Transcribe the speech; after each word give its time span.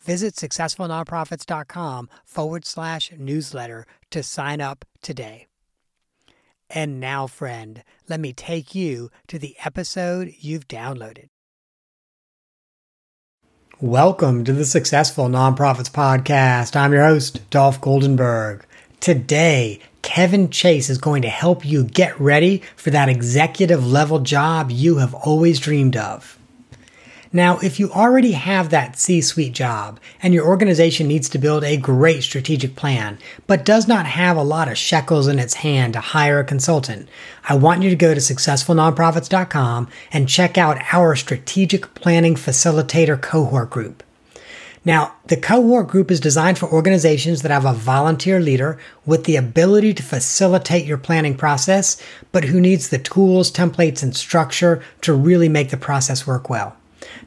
Visit 0.00 0.34
successfulnonprofits.com 0.36 2.08
forward 2.24 2.64
slash 2.64 3.12
newsletter 3.18 3.84
to 4.10 4.22
sign 4.22 4.60
up 4.60 4.84
today. 5.02 5.46
And 6.70 7.00
now, 7.00 7.26
friend, 7.26 7.82
let 8.08 8.20
me 8.20 8.32
take 8.32 8.74
you 8.74 9.10
to 9.28 9.38
the 9.38 9.56
episode 9.64 10.34
you've 10.38 10.68
downloaded. 10.68 11.28
Welcome 13.80 14.44
to 14.44 14.52
the 14.52 14.64
Successful 14.64 15.28
Nonprofits 15.28 15.90
Podcast. 15.90 16.74
I'm 16.74 16.92
your 16.92 17.04
host, 17.04 17.48
Dolph 17.50 17.80
Goldenberg. 17.80 18.62
Today, 19.00 19.80
Kevin 20.02 20.50
Chase 20.50 20.90
is 20.90 20.98
going 20.98 21.22
to 21.22 21.28
help 21.28 21.64
you 21.64 21.84
get 21.84 22.18
ready 22.20 22.62
for 22.76 22.90
that 22.90 23.08
executive 23.08 23.86
level 23.86 24.18
job 24.18 24.70
you 24.70 24.96
have 24.96 25.14
always 25.14 25.60
dreamed 25.60 25.96
of. 25.96 26.37
Now, 27.32 27.58
if 27.58 27.78
you 27.78 27.92
already 27.92 28.32
have 28.32 28.70
that 28.70 28.98
C 28.98 29.20
suite 29.20 29.52
job 29.52 30.00
and 30.22 30.32
your 30.32 30.46
organization 30.46 31.06
needs 31.06 31.28
to 31.28 31.38
build 31.38 31.62
a 31.62 31.76
great 31.76 32.22
strategic 32.22 32.74
plan, 32.74 33.18
but 33.46 33.66
does 33.66 33.86
not 33.86 34.06
have 34.06 34.38
a 34.38 34.42
lot 34.42 34.68
of 34.68 34.78
shekels 34.78 35.28
in 35.28 35.38
its 35.38 35.54
hand 35.54 35.92
to 35.92 36.00
hire 36.00 36.40
a 36.40 36.44
consultant, 36.44 37.06
I 37.46 37.54
want 37.56 37.82
you 37.82 37.90
to 37.90 37.96
go 37.96 38.14
to 38.14 38.20
successfulnonprofits.com 38.20 39.88
and 40.10 40.28
check 40.28 40.56
out 40.56 40.78
our 40.90 41.14
strategic 41.16 41.94
planning 41.94 42.34
facilitator 42.34 43.20
cohort 43.20 43.68
group. 43.68 44.02
Now, 44.86 45.12
the 45.26 45.36
cohort 45.36 45.88
group 45.88 46.10
is 46.10 46.20
designed 46.20 46.56
for 46.56 46.72
organizations 46.72 47.42
that 47.42 47.50
have 47.50 47.66
a 47.66 47.74
volunteer 47.74 48.40
leader 48.40 48.78
with 49.04 49.24
the 49.24 49.36
ability 49.36 49.92
to 49.92 50.02
facilitate 50.02 50.86
your 50.86 50.96
planning 50.96 51.36
process, 51.36 52.00
but 52.32 52.44
who 52.44 52.58
needs 52.58 52.88
the 52.88 52.96
tools, 52.96 53.52
templates, 53.52 54.02
and 54.02 54.16
structure 54.16 54.82
to 55.02 55.12
really 55.12 55.50
make 55.50 55.68
the 55.68 55.76
process 55.76 56.26
work 56.26 56.48
well. 56.48 56.77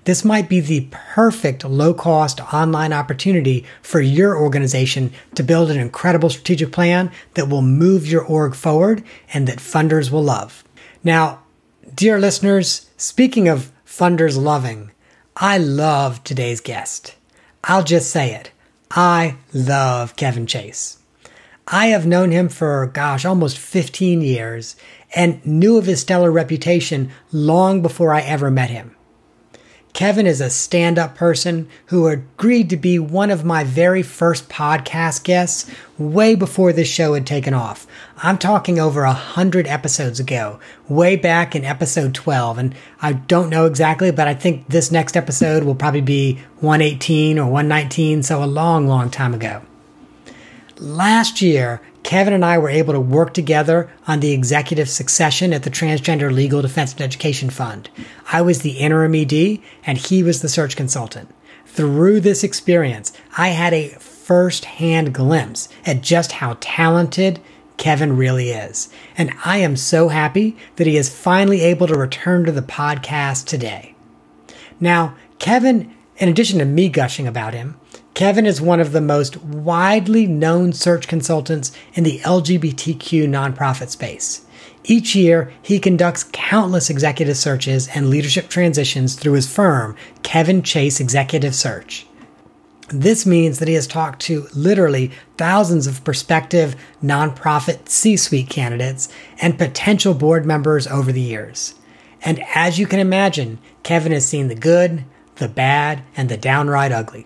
This 0.04 0.26
might 0.26 0.50
be 0.50 0.60
the 0.62 0.88
perfect 0.90 1.64
low 1.64 1.94
cost 1.94 2.40
online 2.54 2.92
opportunity 2.92 3.66
for 3.84 4.02
your 4.02 4.36
organization 4.36 5.14
to 5.36 5.44
build 5.44 5.70
an 5.70 5.80
incredible 5.80 6.32
strategic 6.32 6.72
plan 6.72 7.12
that 7.36 7.50
will 7.50 7.62
move 7.62 8.08
your 8.08 8.24
org 8.24 8.56
forward 8.56 9.04
and 9.32 9.48
that 9.48 9.60
funders 9.60 10.10
will 10.10 10.24
love. 10.24 10.64
Now, 11.04 11.44
dear 11.94 12.20
listeners, 12.20 12.90
speaking 12.98 13.48
of 13.48 13.72
funders 13.86 14.42
loving, 14.42 14.90
I 15.38 15.60
love 15.60 16.24
today's 16.24 16.62
guest. 16.62 17.16
I'll 17.64 17.84
just 17.84 18.10
say 18.10 18.34
it. 18.34 18.50
I 18.90 19.38
love 19.54 20.16
Kevin 20.16 20.48
Chase. 20.48 20.98
I 21.68 21.88
have 21.88 22.08
known 22.08 22.32
him 22.32 22.50
for, 22.50 22.88
gosh, 22.88 23.24
almost 23.24 23.60
15 23.60 24.22
years 24.22 24.76
and 25.14 25.46
knew 25.46 25.78
of 25.78 25.86
his 25.86 26.02
stellar 26.02 26.32
reputation 26.32 27.12
long 27.32 27.84
before 27.84 28.14
I 28.14 28.22
ever 28.22 28.50
met 28.50 28.72
him. 28.72 28.96
Kevin 29.94 30.26
is 30.26 30.40
a 30.40 30.50
stand 30.50 30.98
up 30.98 31.16
person 31.16 31.68
who 31.88 32.08
agreed 32.08 32.70
to 32.70 32.78
be 32.78 32.98
one 32.98 33.30
of 33.30 33.44
my 33.44 33.64
very 33.64 34.02
first 34.02 34.48
podcast 34.48 35.24
guests 35.24 35.70
way 35.98 36.34
before 36.34 36.72
this 36.72 36.88
show 36.88 37.14
had 37.14 37.28
taken 37.28 37.54
off. 37.54 37.86
I'm 38.18 38.38
talking 38.38 38.80
over 38.80 39.04
a 39.04 39.14
hundred 39.14 39.68
episodes 39.68 40.20
ago, 40.20 40.60
way 40.88 41.18
back 41.18 41.56
in 41.56 41.66
episode 41.66 42.16
12. 42.16 42.58
And 42.58 42.76
I 43.02 43.14
don't 43.14 43.50
know 43.50 43.66
exactly, 43.66 44.12
but 44.12 44.28
I 44.28 44.34
think 44.34 44.68
this 44.70 44.92
next 44.92 45.18
episode 45.18 45.64
will 45.64 45.76
probably 45.76 46.02
be 46.02 46.36
118 46.62 47.38
or 47.38 47.46
119, 47.46 48.24
so 48.24 48.44
a 48.44 48.46
long, 48.46 48.88
long 48.88 49.10
time 49.10 49.34
ago. 49.34 49.62
Last 50.78 51.42
year, 51.42 51.82
Kevin 52.12 52.34
and 52.34 52.44
I 52.44 52.58
were 52.58 52.68
able 52.68 52.94
to 52.94 53.00
work 53.00 53.34
together 53.34 53.90
on 54.06 54.20
the 54.20 54.34
executive 54.34 54.90
succession 54.90 55.54
at 55.54 55.64
the 55.64 55.70
Transgender 55.70 56.30
Legal 56.30 56.62
Defense 56.62 56.92
and 56.92 57.00
Education 57.00 57.50
Fund. 57.50 57.90
I 58.34 58.42
was 58.42 58.64
the 58.64 58.72
interim 58.72 59.16
ED 59.16 59.60
and 59.86 59.98
he 59.98 60.22
was 60.22 60.42
the 60.42 60.50
search 60.50 60.76
consultant. 60.76 61.34
Through 61.66 62.20
this 62.20 62.44
experience, 62.44 63.14
I 63.38 63.48
had 63.48 63.74
a 63.74 63.92
first 63.92 64.66
hand 64.66 65.14
glimpse 65.14 65.70
at 65.86 66.02
just 66.02 66.34
how 66.34 66.58
talented 66.60 67.40
Kevin 67.78 68.18
really 68.18 68.50
is. 68.50 68.90
And 69.18 69.32
I 69.46 69.60
am 69.60 69.78
so 69.78 70.10
happy 70.10 70.58
that 70.76 70.88
he 70.88 70.98
is 70.98 71.08
finally 71.08 71.62
able 71.62 71.88
to 71.88 71.98
return 71.98 72.44
to 72.44 72.52
the 72.52 72.62
podcast 72.62 73.46
today. 73.46 73.96
Now, 74.82 75.16
Kevin, 75.40 75.96
in 76.18 76.28
addition 76.28 76.60
to 76.60 76.66
me 76.66 76.90
gushing 76.90 77.26
about 77.26 77.54
him, 77.54 77.80
Kevin 78.22 78.46
is 78.46 78.62
one 78.62 78.80
of 78.80 78.92
the 78.92 79.02
most 79.02 79.36
widely 79.38 80.28
known 80.28 80.74
search 80.74 81.08
consultants 81.08 81.72
in 81.96 82.04
the 82.04 82.20
LGBTQ 82.20 83.28
nonprofit 83.28 83.90
space. 83.90 84.46
Each 84.84 85.16
year, 85.16 85.52
he 85.64 85.80
conducts 85.80 86.30
countless 86.32 86.92
executive 86.92 87.36
searches 87.36 87.88
and 87.88 88.12
leadership 88.12 88.48
transitions 88.48 89.16
through 89.16 89.34
his 89.34 89.52
firm, 89.52 89.96
Kevin 90.22 90.62
Chase 90.62 91.00
Executive 91.00 91.56
Search. 91.56 92.06
This 92.90 93.26
means 93.26 93.58
that 93.58 93.68
he 93.68 93.74
has 93.74 93.88
talked 93.88 94.22
to 94.22 94.48
literally 94.54 95.10
thousands 95.38 95.88
of 95.88 96.04
prospective 96.04 96.76
nonprofit 97.04 97.90
C 97.90 98.18
suite 98.18 98.52
candidates 98.52 99.10
and 99.42 99.58
potential 99.58 100.14
board 100.14 100.46
members 100.46 100.86
over 100.86 101.12
the 101.12 101.22
years. 101.22 101.74
And 102.22 102.40
as 102.54 102.78
you 102.78 102.86
can 102.86 103.00
imagine, 103.00 103.58
Kevin 103.82 104.12
has 104.12 104.28
seen 104.28 104.48
the 104.48 104.54
good, 104.54 105.06
the 105.38 105.50
bad, 105.50 106.04
and 106.16 106.30
the 106.30 106.38
downright 106.38 106.92
ugly. 106.92 107.26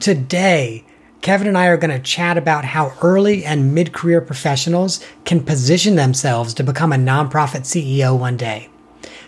Today, 0.00 0.82
Kevin 1.20 1.46
and 1.46 1.58
I 1.58 1.66
are 1.66 1.76
going 1.76 1.90
to 1.90 2.02
chat 2.02 2.38
about 2.38 2.64
how 2.64 2.94
early 3.02 3.44
and 3.44 3.74
mid 3.74 3.92
career 3.92 4.22
professionals 4.22 5.04
can 5.26 5.44
position 5.44 5.96
themselves 5.96 6.54
to 6.54 6.64
become 6.64 6.90
a 6.90 6.96
nonprofit 6.96 7.64
CEO 7.66 8.18
one 8.18 8.38
day. 8.38 8.70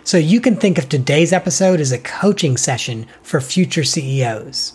So 0.03 0.17
you 0.17 0.41
can 0.41 0.55
think 0.55 0.79
of 0.79 0.89
today's 0.89 1.31
episode 1.31 1.79
as 1.79 1.91
a 1.91 1.99
coaching 1.99 2.57
session 2.57 3.05
for 3.21 3.39
future 3.39 3.83
CEOs. 3.83 4.73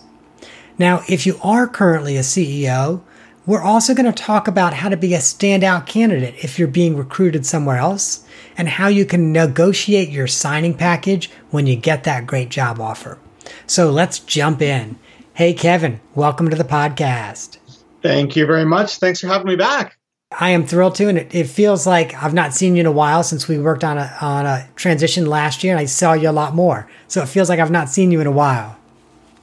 Now, 0.79 1.03
if 1.09 1.27
you 1.27 1.41
are 1.43 1.67
currently 1.67 2.17
a 2.17 2.21
CEO, 2.21 3.03
we're 3.45 3.61
also 3.61 3.93
going 3.93 4.07
to 4.07 4.13
talk 4.23 4.47
about 4.47 4.75
how 4.75 4.89
to 4.89 4.97
be 4.97 5.15
a 5.15 5.19
standout 5.19 5.87
candidate 5.87 6.37
if 6.45 6.61
you're 6.61 6.69
being 6.69 6.97
recruited 6.97 7.45
somewhere 7.45 7.79
else 7.79 8.25
and 8.57 8.69
how 8.69 8.87
you 8.87 9.05
can 9.05 9.33
negotiate 9.33 10.11
your 10.11 10.29
signing 10.29 10.75
package 10.75 11.29
when 11.51 11.67
you 11.67 11.75
get 11.75 12.05
that 12.05 12.25
great 12.25 12.51
job 12.51 12.79
offer. 12.79 13.19
So 13.67 13.91
let's 13.91 14.21
jump 14.21 14.63
in. 14.63 14.97
Hey, 15.39 15.55
Kevin, 15.55 16.01
welcome 16.17 16.51
to 16.51 16.57
the 16.57 16.65
podcast. 16.65 17.59
Thank 18.03 18.35
you 18.35 18.45
very 18.45 18.65
much. 18.65 18.97
Thanks 18.97 19.21
for 19.21 19.29
having 19.29 19.47
me 19.47 19.55
back. 19.55 19.97
I 20.37 20.51
am 20.51 20.67
thrilled 20.67 20.97
to, 20.97 21.07
and 21.07 21.17
it, 21.17 21.33
it, 21.33 21.47
feels 21.47 21.87
like 21.87 22.13
I've 22.21 22.35
not 22.35 22.55
seen 22.55 22.75
you 22.75 22.81
in 22.81 22.87
a 22.87 22.91
while 22.91 23.23
since 23.23 23.47
we 23.47 23.57
worked 23.57 23.85
on 23.85 23.99
a 23.99 24.13
on 24.21 24.47
a 24.47 24.69
transition 24.75 25.27
last 25.27 25.63
year, 25.63 25.73
and 25.73 25.79
I 25.79 25.85
saw 25.85 26.13
you 26.15 26.29
a 26.29 26.33
lot 26.33 26.57
more. 26.57 26.91
So 27.07 27.23
it 27.23 27.29
feels 27.29 27.49
like 27.49 27.61
I've 27.61 27.71
not 27.71 27.89
seen 27.89 28.11
you 28.11 28.21
in 28.21 28.27
a 28.27 28.33
while. 28.33 28.77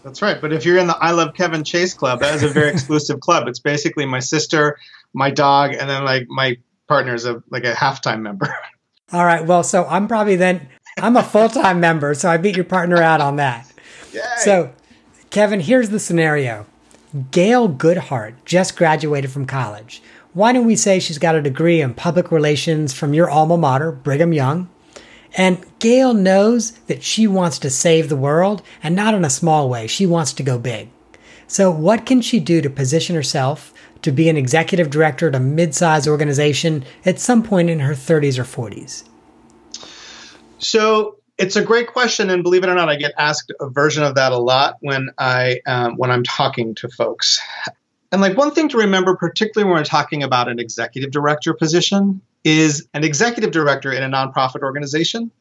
That's 0.03 0.21
right. 0.21 0.42
But 0.42 0.51
if 0.51 0.65
you're 0.65 0.80
in 0.80 0.88
the 0.88 0.97
I 0.97 1.12
Love 1.12 1.33
Kevin 1.33 1.63
Chase 1.63 1.94
Club, 1.94 2.19
that 2.19 2.36
is 2.36 2.44
a 2.44 2.50
very 2.50 2.71
exclusive 2.74 3.21
club. 3.21 3.47
It's 3.47 3.59
basically 3.59 4.06
my 4.06 4.19
sister, 4.19 4.77
my 5.13 5.30
dog, 5.30 5.75
and 5.75 5.89
then 5.89 6.03
like 6.03 6.27
my 6.27 6.57
partner 6.89 7.13
is 7.13 7.25
a 7.25 7.42
like 7.51 7.63
a 7.63 7.71
halftime 7.71 8.19
member. 8.19 8.53
All 9.13 9.24
right. 9.24 9.45
Well, 9.45 9.63
so 9.63 9.86
I'm 9.86 10.09
probably 10.09 10.36
then 10.36 10.68
I'm 10.97 11.15
a 11.15 11.24
full 11.24 11.47
time 11.47 11.80
member, 11.80 12.13
so 12.15 12.27
I 12.27 12.36
beat 12.36 12.57
your 12.57 12.65
partner 12.65 12.97
out 13.01 13.21
on 13.21 13.38
that. 13.38 13.71
Yay. 14.12 14.19
So, 14.39 14.74
Kevin, 15.36 15.60
here's 15.60 15.90
the 15.90 16.00
scenario 16.00 16.66
Gail 17.32 17.68
Goodhart 17.68 18.36
just 18.46 18.78
graduated 18.78 19.32
from 19.32 19.46
college. 19.46 20.02
Why 20.32 20.54
don't 20.54 20.66
we 20.66 20.78
say 20.78 20.98
she's 20.98 21.18
got 21.18 21.36
a 21.36 21.42
degree 21.42 21.82
in 21.82 21.94
public 21.94 22.32
relations 22.32 22.94
from 22.94 23.14
your 23.14 23.30
alma 23.30 23.58
mater, 23.58 23.92
Brigham 23.92 24.32
Young? 24.32 24.70
And 25.36 25.62
Gail 25.80 26.14
knows 26.14 26.72
that 26.88 27.04
she 27.04 27.28
wants 27.28 27.60
to 27.60 27.70
save 27.70 28.08
the 28.08 28.16
world, 28.16 28.62
and 28.82 28.96
not 28.96 29.14
in 29.14 29.26
a 29.26 29.30
small 29.30 29.68
way. 29.68 29.88
She 29.88 30.06
wants 30.06 30.32
to 30.32 30.42
go 30.42 30.58
big. 30.58 30.88
So, 31.48 31.70
what 31.70 32.06
can 32.06 32.22
she 32.22 32.40
do 32.40 32.62
to 32.62 32.70
position 32.70 33.18
herself 33.18 33.74
to 34.04 34.14
be 34.14 34.30
an 34.30 34.38
executive 34.38 34.90
director 34.90 35.28
at 35.28 35.36
a 35.36 35.42
mid 35.42 35.76
sized 35.76 36.08
organization 36.08 36.86
at 37.06 37.20
some 37.20 37.44
point 37.44 37.70
in 37.70 37.81
her 37.81 37.94
30s 37.94 38.40
or 38.40 38.46
40s? 38.46 39.04
So, 40.60 41.18
it's 41.38 41.56
a 41.56 41.64
great 41.64 41.88
question, 41.88 42.30
and 42.30 42.44
believe 42.44 42.64
it 42.64 42.70
or 42.70 42.76
not, 42.76 42.90
I 42.90 42.96
get 42.96 43.14
asked 43.18 43.52
a 43.60 43.70
version 43.70 44.04
of 44.04 44.16
that 44.16 44.32
a 44.32 44.38
lot 44.38 44.78
when 44.80 45.10
I 45.18 45.60
um, 45.66 45.96
when 45.98 46.12
I'm 46.12 46.24
talking 46.24 46.76
to 46.76 46.90
folks. 46.90 47.40
And 48.12 48.22
like 48.22 48.38
one 48.38 48.52
thing 48.52 48.70
to 48.70 48.78
remember, 48.78 49.16
particularly 49.18 49.70
when 49.70 49.80
we're 49.80 49.86
talking 49.86 50.24
about 50.24 50.48
an 50.48 50.60
executive 50.60 51.12
director 51.12 51.54
position, 51.54 52.22
is 52.46 52.88
an 52.94 53.04
executive 53.04 53.52
director 53.52 53.92
in 53.92 54.04
a 54.04 54.10
nonprofit 54.10 54.62
organization. 54.62 55.32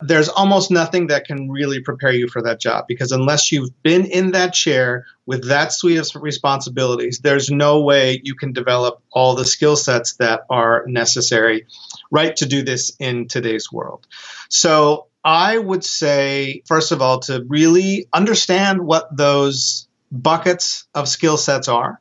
There's 0.00 0.28
almost 0.28 0.70
nothing 0.70 1.08
that 1.08 1.26
can 1.26 1.50
really 1.50 1.80
prepare 1.80 2.12
you 2.12 2.28
for 2.28 2.42
that 2.42 2.60
job 2.60 2.86
because 2.88 3.12
unless 3.12 3.52
you've 3.52 3.70
been 3.82 4.04
in 4.04 4.32
that 4.32 4.52
chair 4.52 5.06
with 5.26 5.48
that 5.48 5.72
suite 5.72 5.98
of 5.98 6.08
responsibilities, 6.20 7.20
there's 7.20 7.50
no 7.50 7.82
way 7.82 8.20
you 8.22 8.34
can 8.34 8.52
develop 8.52 9.00
all 9.12 9.34
the 9.34 9.44
skill 9.44 9.76
sets 9.76 10.14
that 10.14 10.42
are 10.50 10.84
necessary, 10.86 11.66
right, 12.10 12.34
to 12.36 12.46
do 12.46 12.62
this 12.62 12.96
in 12.98 13.28
today's 13.28 13.70
world. 13.70 14.06
So 14.48 15.06
I 15.24 15.56
would 15.56 15.84
say, 15.84 16.62
first 16.66 16.92
of 16.92 17.00
all, 17.00 17.20
to 17.20 17.44
really 17.46 18.08
understand 18.12 18.80
what 18.80 19.16
those 19.16 19.86
buckets 20.10 20.86
of 20.94 21.08
skill 21.08 21.36
sets 21.36 21.68
are. 21.68 22.00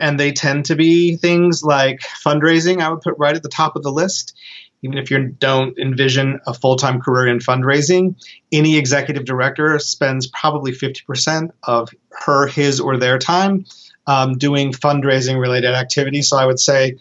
And 0.00 0.18
they 0.18 0.32
tend 0.32 0.66
to 0.66 0.76
be 0.76 1.16
things 1.16 1.62
like 1.62 2.00
fundraising, 2.00 2.82
I 2.82 2.90
would 2.90 3.00
put 3.00 3.14
right 3.16 3.36
at 3.36 3.44
the 3.44 3.48
top 3.48 3.76
of 3.76 3.82
the 3.82 3.92
list. 3.92 4.36
Even 4.82 4.98
if 4.98 5.10
you 5.10 5.28
don't 5.28 5.78
envision 5.78 6.40
a 6.46 6.52
full 6.52 6.76
time 6.76 7.00
career 7.00 7.28
in 7.28 7.38
fundraising, 7.38 8.16
any 8.52 8.76
executive 8.76 9.24
director 9.24 9.78
spends 9.78 10.26
probably 10.26 10.72
50% 10.72 11.50
of 11.62 11.88
her, 12.10 12.48
his, 12.48 12.80
or 12.80 12.98
their 12.98 13.18
time 13.18 13.64
um, 14.06 14.36
doing 14.36 14.72
fundraising 14.72 15.40
related 15.40 15.70
activities. 15.74 16.28
So 16.28 16.36
I 16.36 16.44
would 16.44 16.60
say 16.60 16.98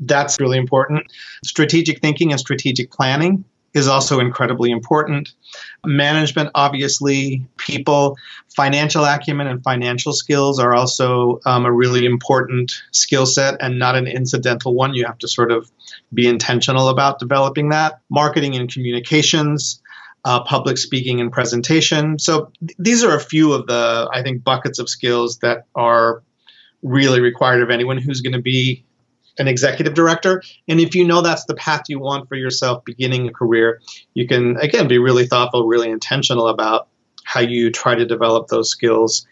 that's 0.00 0.40
really 0.40 0.58
important. 0.58 1.04
Strategic 1.44 2.00
thinking 2.00 2.32
and 2.32 2.40
strategic 2.40 2.90
planning 2.90 3.44
is 3.76 3.88
also 3.88 4.20
incredibly 4.20 4.70
important. 4.70 5.32
Management, 5.84 6.50
obviously, 6.54 7.44
people, 7.58 8.16
financial 8.56 9.04
acumen, 9.04 9.46
and 9.46 9.62
financial 9.62 10.12
skills 10.12 10.58
are 10.58 10.74
also 10.74 11.40
um, 11.44 11.66
a 11.66 11.72
really 11.72 12.06
important 12.06 12.72
skill 12.90 13.26
set 13.26 13.60
and 13.60 13.78
not 13.78 13.94
an 13.94 14.06
incidental 14.06 14.74
one. 14.74 14.94
You 14.94 15.04
have 15.04 15.18
to 15.18 15.28
sort 15.28 15.52
of 15.52 15.70
be 16.12 16.26
intentional 16.26 16.88
about 16.88 17.18
developing 17.18 17.68
that. 17.68 18.00
Marketing 18.08 18.56
and 18.56 18.72
communications. 18.72 19.82
Uh, 20.24 20.42
public 20.42 20.76
speaking 20.76 21.20
and 21.20 21.30
presentation. 21.30 22.18
So 22.18 22.50
th- 22.58 22.74
these 22.80 23.04
are 23.04 23.14
a 23.14 23.20
few 23.20 23.52
of 23.52 23.68
the, 23.68 24.10
I 24.12 24.24
think, 24.24 24.42
buckets 24.42 24.80
of 24.80 24.88
skills 24.88 25.38
that 25.38 25.66
are 25.76 26.24
really 26.82 27.20
required 27.20 27.62
of 27.62 27.70
anyone 27.70 27.98
who's 27.98 28.22
going 28.22 28.32
to 28.32 28.42
be 28.42 28.84
an 29.38 29.48
executive 29.48 29.94
director. 29.94 30.42
And 30.68 30.80
if 30.80 30.94
you 30.94 31.06
know 31.06 31.22
that's 31.22 31.44
the 31.44 31.54
path 31.54 31.82
you 31.88 31.98
want 31.98 32.28
for 32.28 32.36
yourself 32.36 32.84
beginning 32.84 33.28
a 33.28 33.32
career, 33.32 33.80
you 34.14 34.26
can, 34.26 34.56
again, 34.56 34.88
be 34.88 34.98
really 34.98 35.26
thoughtful, 35.26 35.66
really 35.66 35.90
intentional 35.90 36.48
about 36.48 36.88
how 37.24 37.40
you 37.40 37.70
try 37.70 37.94
to 37.94 38.06
develop 38.06 38.48
those 38.48 38.70
skills 38.70 39.26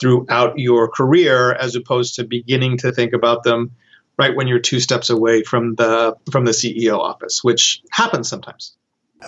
throughout 0.00 0.58
your 0.58 0.88
career 0.88 1.52
as 1.52 1.74
opposed 1.74 2.14
to 2.16 2.24
beginning 2.24 2.78
to 2.78 2.92
think 2.92 3.12
about 3.12 3.42
them 3.42 3.72
right 4.18 4.34
when 4.34 4.48
you're 4.48 4.58
two 4.58 4.80
steps 4.80 5.10
away 5.10 5.42
from 5.42 5.74
the 5.76 6.16
from 6.30 6.44
the 6.44 6.52
CEO 6.52 6.98
office, 6.98 7.42
which 7.42 7.82
happens 7.90 8.28
sometimes. 8.28 8.76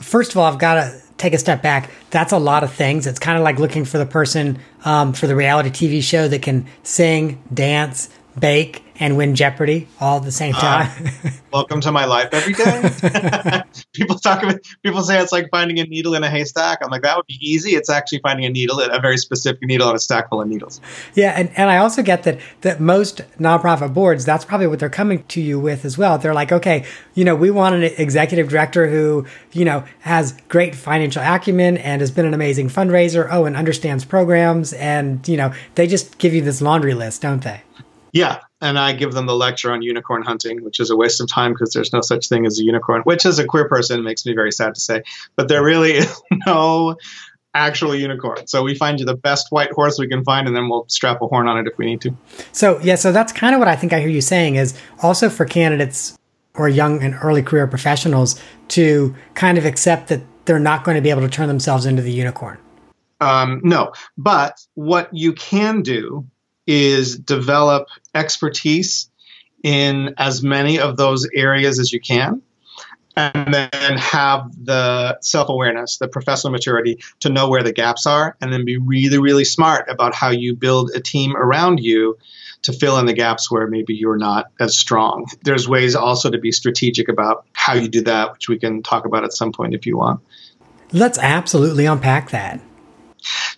First 0.01 0.33
of 0.33 0.37
all, 0.37 0.45
I've 0.45 0.59
got 0.59 0.75
to 0.75 1.03
take 1.17 1.35
a 1.35 1.39
step 1.39 1.63
back. 1.63 1.91
That's 2.11 2.33
a 2.33 2.39
lot 2.39 2.63
of 2.63 2.73
things. 2.73 3.07
It's 3.09 3.19
kind 3.19 3.37
of 3.37 3.43
like 3.43 3.59
looking 3.59 3.85
for 3.85 3.99
the 3.99 4.07
person 4.07 4.59
um, 4.85 5.13
for 5.13 5.27
the 5.27 5.35
reality 5.35 5.71
TV 5.71 6.03
show 6.03 6.29
that 6.29 6.43
can 6.43 6.67
sing, 6.85 7.43
dance, 7.53 8.09
bake, 8.41 8.83
and 9.01 9.17
win 9.17 9.35
Jeopardy 9.35 9.89
all 9.99 10.19
at 10.19 10.25
the 10.25 10.31
same 10.31 10.55
uh, 10.55 10.61
time. 10.61 11.07
Uh, 11.25 11.31
welcome 11.53 11.81
to 11.81 11.91
my 11.91 12.05
life 12.05 12.29
every 12.33 12.53
day. 12.53 13.63
people 13.95 14.17
talk 14.17 14.43
about 14.43 14.61
people 14.85 15.03
say 15.03 15.21
it's 15.21 15.33
like 15.33 15.49
finding 15.51 15.81
a 15.81 15.85
needle 15.85 16.15
in 16.15 16.23
a 16.23 16.29
haystack. 16.29 16.79
I'm 16.83 16.91
like 16.91 17.03
that 17.03 17.17
would 17.17 17.27
be 17.27 17.39
easy. 17.41 17.71
It's 17.71 17.89
actually 17.89 18.21
finding 18.21 18.45
a 18.45 18.51
needle, 18.51 18.79
a 18.79 19.01
very 19.01 19.17
specific 19.17 19.63
needle 19.63 19.89
on 19.89 19.97
a 19.97 19.99
stack 19.99 20.29
full 20.29 20.43
of 20.43 20.49
needles. 20.49 20.81
Yeah, 21.15 21.33
and, 21.35 21.51
and 21.57 21.71
I 21.71 21.79
also 21.79 22.03
get 22.03 22.25
that 22.25 22.39
that 22.61 22.79
most 22.79 23.23
nonprofit 23.39 23.95
boards, 23.95 24.27
that's 24.27 24.45
probably 24.45 24.67
what 24.67 24.79
they're 24.79 24.91
coming 24.91 25.25
to 25.25 25.41
you 25.41 25.59
with 25.59 25.87
as 25.87 25.97
well. 25.97 26.19
They're 26.19 26.35
like, 26.35 26.53
okay, 26.53 26.85
you 27.15 27.25
know, 27.25 27.35
we 27.35 27.51
want 27.51 27.75
an 27.75 27.83
executive 27.83 28.51
director 28.51 28.89
who, 28.89 29.27
you 29.53 29.65
know, 29.65 29.85
has 30.01 30.33
great 30.51 30.75
financial 30.75 31.23
acumen 31.23 31.79
and 31.79 32.03
has 32.03 32.11
been 32.11 32.27
an 32.27 32.35
amazing 32.35 32.69
fundraiser. 32.69 33.29
Oh, 33.31 33.47
and 33.47 33.57
understands 33.57 34.05
programs 34.05 34.73
and, 34.75 35.27
you 35.27 35.37
know, 35.37 35.55
they 35.77 35.87
just 35.87 36.19
give 36.19 36.35
you 36.35 36.43
this 36.43 36.61
laundry 36.61 36.95
list, 36.95 37.23
don't 37.23 37.43
they? 37.43 37.63
Yeah, 38.13 38.41
and 38.61 38.79
I 38.79 38.93
give 38.93 39.13
them 39.13 39.27
the 39.27 39.37
lecture 39.37 39.73
on 39.73 39.83
unicorn 39.83 40.23
hunting, 40.23 40.65
which 40.65 40.81
is 40.81 40.91
a 40.91 40.97
waste 40.97 41.21
of 41.21 41.29
time 41.29 41.53
because 41.53 41.73
there's 41.73 41.93
no 41.93 42.01
such 42.01 42.29
thing 42.29 42.47
as 42.47 42.59
a 42.59 42.65
unicorn, 42.65 43.03
which 43.03 43.25
as 43.25 43.39
a 43.39 43.45
queer 43.45 43.69
person 43.69 44.03
makes 44.03 44.27
me 44.27 44.35
very 44.35 44.53
sad 44.53 44.75
to 44.75 44.81
say. 44.81 45.03
But 45.37 45.49
there 45.49 45.65
really 45.65 45.93
is 45.97 46.23
no 46.47 46.97
actual 47.55 47.95
unicorn. 47.95 48.47
So 48.47 48.63
we 48.63 48.75
find 48.75 49.01
you 49.01 49.07
the 49.07 49.17
best 49.17 49.51
white 49.51 49.73
horse 49.73 49.99
we 49.99 50.09
can 50.09 50.25
find, 50.25 50.47
and 50.47 50.57
then 50.57 50.69
we'll 50.69 50.87
strap 50.89 51.23
a 51.23 51.27
horn 51.27 51.49
on 51.49 51.59
it 51.59 51.67
if 51.67 51.79
we 51.79 51.87
need 51.87 52.01
to. 52.03 52.17
So 52.53 52.81
yeah, 52.81 52.97
so 52.97 53.13
that's 53.13 53.33
kind 53.33 53.55
of 53.55 53.59
what 53.59 53.69
I 53.69 53.77
think 53.77 53.93
I 53.93 54.01
hear 54.01 54.09
you 54.09 54.21
saying 54.21 54.57
is 54.57 54.79
also 55.03 55.29
for 55.29 55.45
candidates 55.45 56.17
or 56.55 56.69
young 56.69 57.03
and 57.03 57.17
early 57.23 57.43
career 57.43 57.67
professionals 57.67 58.41
to 58.69 59.15
kind 59.35 59.57
of 59.57 59.65
accept 59.65 60.09
that 60.09 60.21
they're 60.45 60.59
not 60.59 60.85
going 60.85 60.97
to 60.97 61.01
be 61.01 61.11
able 61.11 61.23
to 61.23 61.29
turn 61.29 61.49
themselves 61.49 61.87
into 61.87 62.03
the 62.03 62.13
unicorn. 62.13 62.59
Um, 63.21 63.61
no, 63.63 63.93
but 64.17 64.59
what 64.75 65.09
you 65.13 65.33
can 65.33 65.83
do 65.83 66.27
is 66.73 67.19
develop 67.19 67.89
expertise 68.15 69.11
in 69.65 70.15
as 70.19 70.41
many 70.41 70.79
of 70.79 70.97
those 70.97 71.29
areas 71.35 71.81
as 71.81 71.93
you 71.93 72.01
can 72.01 72.41
and 73.17 73.53
then 73.53 73.99
have 73.99 74.49
the 74.65 75.19
self-awareness 75.21 75.99
the 75.99 76.07
professional 76.07 76.53
maturity 76.53 77.01
to 77.19 77.29
know 77.29 77.49
where 77.49 77.65
the 77.65 77.73
gaps 77.73 78.07
are 78.07 78.37
and 78.41 78.53
then 78.53 78.65
be 78.65 78.79
really 78.79 79.19
really 79.19 79.45
smart 79.45 79.91
about 79.91 80.15
how 80.15 80.31
you 80.31 80.55
build 80.55 80.93
a 80.95 81.01
team 81.01 81.37
around 81.37 81.81
you 81.81 82.17
to 82.63 82.73
fill 82.73 82.99
in 82.99 83.07
the 83.07 83.15
gaps 83.15 83.51
where 83.51 83.67
maybe 83.67 83.95
you're 83.95 84.19
not 84.19 84.53
as 84.61 84.77
strong. 84.77 85.27
There's 85.43 85.67
ways 85.67 85.97
also 85.97 86.31
to 86.31 86.39
be 86.39 86.53
strategic 86.53 87.09
about 87.09 87.47
how 87.53 87.73
you 87.73 87.89
do 87.89 88.03
that 88.03 88.33
which 88.33 88.49
we 88.49 88.59
can 88.59 88.83
talk 88.83 89.07
about 89.07 89.25
at 89.25 89.33
some 89.33 89.51
point 89.51 89.75
if 89.75 89.87
you 89.87 89.97
want. 89.97 90.21
Let's 90.93 91.19
absolutely 91.19 91.87
unpack 91.87 92.31
that 92.31 92.61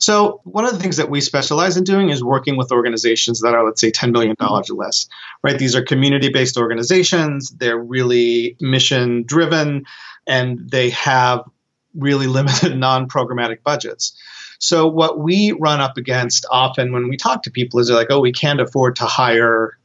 so, 0.03 0.41
one 0.43 0.65
of 0.65 0.73
the 0.73 0.81
things 0.81 0.97
that 0.97 1.11
we 1.11 1.21
specialize 1.21 1.77
in 1.77 1.85
doing 1.85 2.09
is 2.09 2.25
working 2.25 2.57
with 2.57 2.73
organizations 2.73 3.41
that 3.43 3.55
are, 3.55 3.65
let's 3.65 3.81
say, 3.81 3.93
$10 3.93 4.11
million 4.11 4.35
or 4.41 4.63
less, 4.75 5.07
right? 5.45 5.57
These 5.57 5.77
are 5.77 5.83
community 5.83 6.29
based 6.29 6.57
organizations, 6.57 7.51
they're 7.51 7.79
really 7.79 8.57
mission 8.61 9.23
driven, 9.23 9.85
and 10.27 10.69
they 10.69 10.91
have 10.91 11.49
really 11.95 12.27
limited 12.39 12.77
non 12.77 13.09
programmatic 13.09 13.63
budgets. 13.63 14.21
So, 14.59 14.89
what 14.89 15.21
we 15.21 15.53
run 15.53 15.81
up 15.81 15.97
against 15.97 16.47
often 16.51 16.93
when 16.93 17.09
we 17.09 17.17
talk 17.17 17.45
to 17.45 17.53
people 17.53 17.79
is 17.79 17.87
they're 17.87 17.97
like, 17.97 18.11
oh, 18.11 18.19
we 18.19 18.33
can't 18.33 18.61
afford 18.61 18.97
to 18.97 19.05
hire 19.05 19.79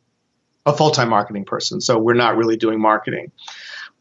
a 0.65 0.73
full 0.73 0.89
time 0.89 1.09
marketing 1.09 1.45
person, 1.45 1.79
so 1.79 1.99
we're 1.99 2.15
not 2.15 2.35
really 2.35 2.57
doing 2.57 2.81
marketing. 2.81 3.31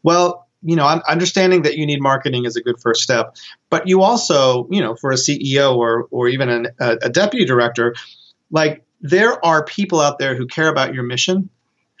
Well, 0.01 0.46
you 0.61 0.75
know, 0.75 0.85
understanding 0.85 1.63
that 1.63 1.77
you 1.77 1.85
need 1.85 2.01
marketing 2.01 2.45
is 2.45 2.55
a 2.55 2.61
good 2.61 2.79
first 2.79 3.01
step. 3.01 3.35
But 3.69 3.87
you 3.87 4.01
also, 4.01 4.67
you 4.69 4.81
know, 4.81 4.95
for 4.95 5.11
a 5.11 5.15
CEO 5.15 5.75
or 5.75 6.07
or 6.11 6.27
even 6.27 6.49
an, 6.49 6.67
a, 6.79 6.97
a 7.03 7.09
deputy 7.09 7.45
director, 7.45 7.95
like 8.51 8.83
there 9.01 9.43
are 9.45 9.63
people 9.63 10.01
out 10.01 10.19
there 10.19 10.35
who 10.35 10.47
care 10.47 10.67
about 10.67 10.93
your 10.93 11.03
mission. 11.03 11.49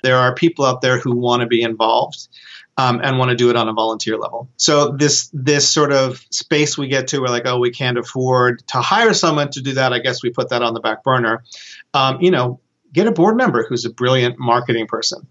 There 0.03 0.17
are 0.17 0.33
people 0.33 0.65
out 0.65 0.81
there 0.81 0.99
who 0.99 1.15
want 1.15 1.41
to 1.41 1.47
be 1.47 1.61
involved 1.61 2.27
um, 2.77 3.01
and 3.03 3.17
want 3.17 3.29
to 3.29 3.35
do 3.35 3.49
it 3.49 3.55
on 3.55 3.67
a 3.67 3.73
volunteer 3.73 4.17
level. 4.17 4.49
So 4.57 4.91
this 4.91 5.29
this 5.33 5.67
sort 5.67 5.91
of 5.91 6.23
space 6.29 6.77
we 6.77 6.87
get 6.87 7.09
to, 7.09 7.19
we're 7.19 7.27
like, 7.27 7.45
oh, 7.45 7.59
we 7.59 7.71
can't 7.71 7.97
afford 7.97 8.65
to 8.67 8.77
hire 8.77 9.13
someone 9.13 9.49
to 9.51 9.61
do 9.61 9.73
that. 9.73 9.93
I 9.93 9.99
guess 9.99 10.21
we 10.21 10.29
put 10.29 10.49
that 10.49 10.61
on 10.61 10.73
the 10.73 10.79
back 10.79 11.03
burner. 11.03 11.43
Um, 11.93 12.21
you 12.21 12.31
know, 12.31 12.59
get 12.93 13.07
a 13.07 13.11
board 13.11 13.35
member 13.35 13.65
who's 13.67 13.85
a 13.85 13.89
brilliant 13.89 14.39
marketing 14.39 14.87
person 14.87 15.27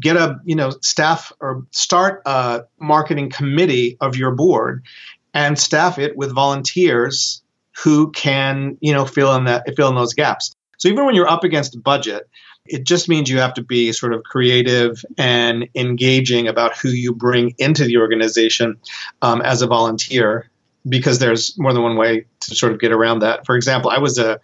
get 0.00 0.16
a 0.16 0.40
you 0.44 0.56
know 0.56 0.70
staff 0.82 1.32
or 1.40 1.66
start 1.70 2.22
a 2.26 2.62
marketing 2.80 3.30
committee 3.30 3.96
of 4.00 4.16
your 4.16 4.30
board 4.32 4.84
and 5.32 5.58
staff 5.58 5.98
it 5.98 6.16
with 6.16 6.32
volunteers 6.32 7.42
who 7.82 8.10
can 8.12 8.76
you 8.80 8.92
know 8.92 9.04
fill 9.04 9.34
in 9.36 9.44
that 9.44 9.64
fill 9.76 9.88
in 9.88 9.94
those 9.94 10.14
gaps 10.14 10.54
so 10.78 10.88
even 10.88 11.04
when 11.04 11.14
you're 11.14 11.28
up 11.28 11.44
against 11.44 11.82
budget 11.82 12.28
It 12.66 12.86
just 12.86 13.08
means 13.10 13.28
you 13.28 13.40
have 13.40 13.54
to 13.54 13.62
be 13.62 13.92
sort 13.92 14.14
of 14.14 14.22
creative 14.22 15.04
and 15.18 15.68
engaging 15.74 16.48
about 16.48 16.76
who 16.78 16.88
you 16.88 17.14
bring 17.14 17.54
into 17.58 17.84
the 17.84 17.98
organization 17.98 18.78
um, 19.20 19.42
as 19.42 19.60
a 19.60 19.66
volunteer, 19.66 20.48
because 20.88 21.18
there's 21.18 21.58
more 21.58 21.74
than 21.74 21.82
one 21.82 21.96
way 21.98 22.24
to 22.40 22.54
sort 22.54 22.72
of 22.72 22.80
get 22.80 22.90
around 22.90 23.18
that. 23.20 23.44
For 23.44 23.54
example, 23.54 23.90
I 23.90 23.98
was 23.98 24.18
a 24.18 24.40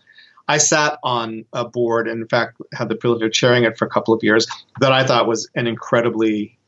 I 0.50 0.58
sat 0.58 0.98
on 1.04 1.44
a 1.52 1.64
board, 1.64 2.08
and 2.08 2.22
in 2.22 2.28
fact, 2.28 2.60
had 2.74 2.88
the 2.88 2.96
privilege 2.96 3.22
of 3.22 3.32
chairing 3.32 3.62
it 3.62 3.78
for 3.78 3.84
a 3.84 3.88
couple 3.88 4.12
of 4.12 4.24
years. 4.24 4.48
That 4.80 4.90
I 4.90 5.04
thought 5.04 5.28
was 5.28 5.48
an 5.54 5.68
incredibly 5.68 6.58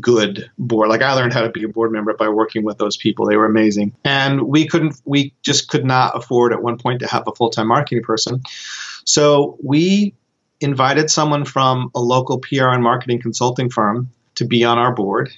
good 0.00 0.50
board. 0.58 0.88
Like 0.88 1.00
I 1.00 1.12
learned 1.12 1.32
how 1.32 1.42
to 1.42 1.50
be 1.50 1.62
a 1.62 1.68
board 1.68 1.92
member 1.92 2.12
by 2.14 2.28
working 2.28 2.64
with 2.64 2.78
those 2.78 2.96
people. 2.96 3.26
They 3.26 3.36
were 3.36 3.46
amazing. 3.46 3.94
And 4.04 4.42
we 4.42 4.66
couldn't 4.66 5.00
we 5.04 5.32
just 5.42 5.68
could 5.68 5.84
not 5.84 6.16
afford 6.16 6.52
at 6.52 6.60
one 6.60 6.76
point 6.76 7.00
to 7.00 7.06
have 7.06 7.22
a 7.28 7.34
full-time 7.34 7.68
marketing 7.68 8.02
person. 8.02 8.42
So 9.04 9.56
we 9.62 10.14
invited 10.60 11.08
someone 11.08 11.44
from 11.44 11.90
a 11.94 12.00
local 12.00 12.38
PR 12.40 12.68
and 12.68 12.82
marketing 12.82 13.22
consulting 13.22 13.70
firm 13.70 14.10
to 14.34 14.44
be 14.44 14.64
on 14.64 14.76
our 14.76 14.92
board. 14.92 15.30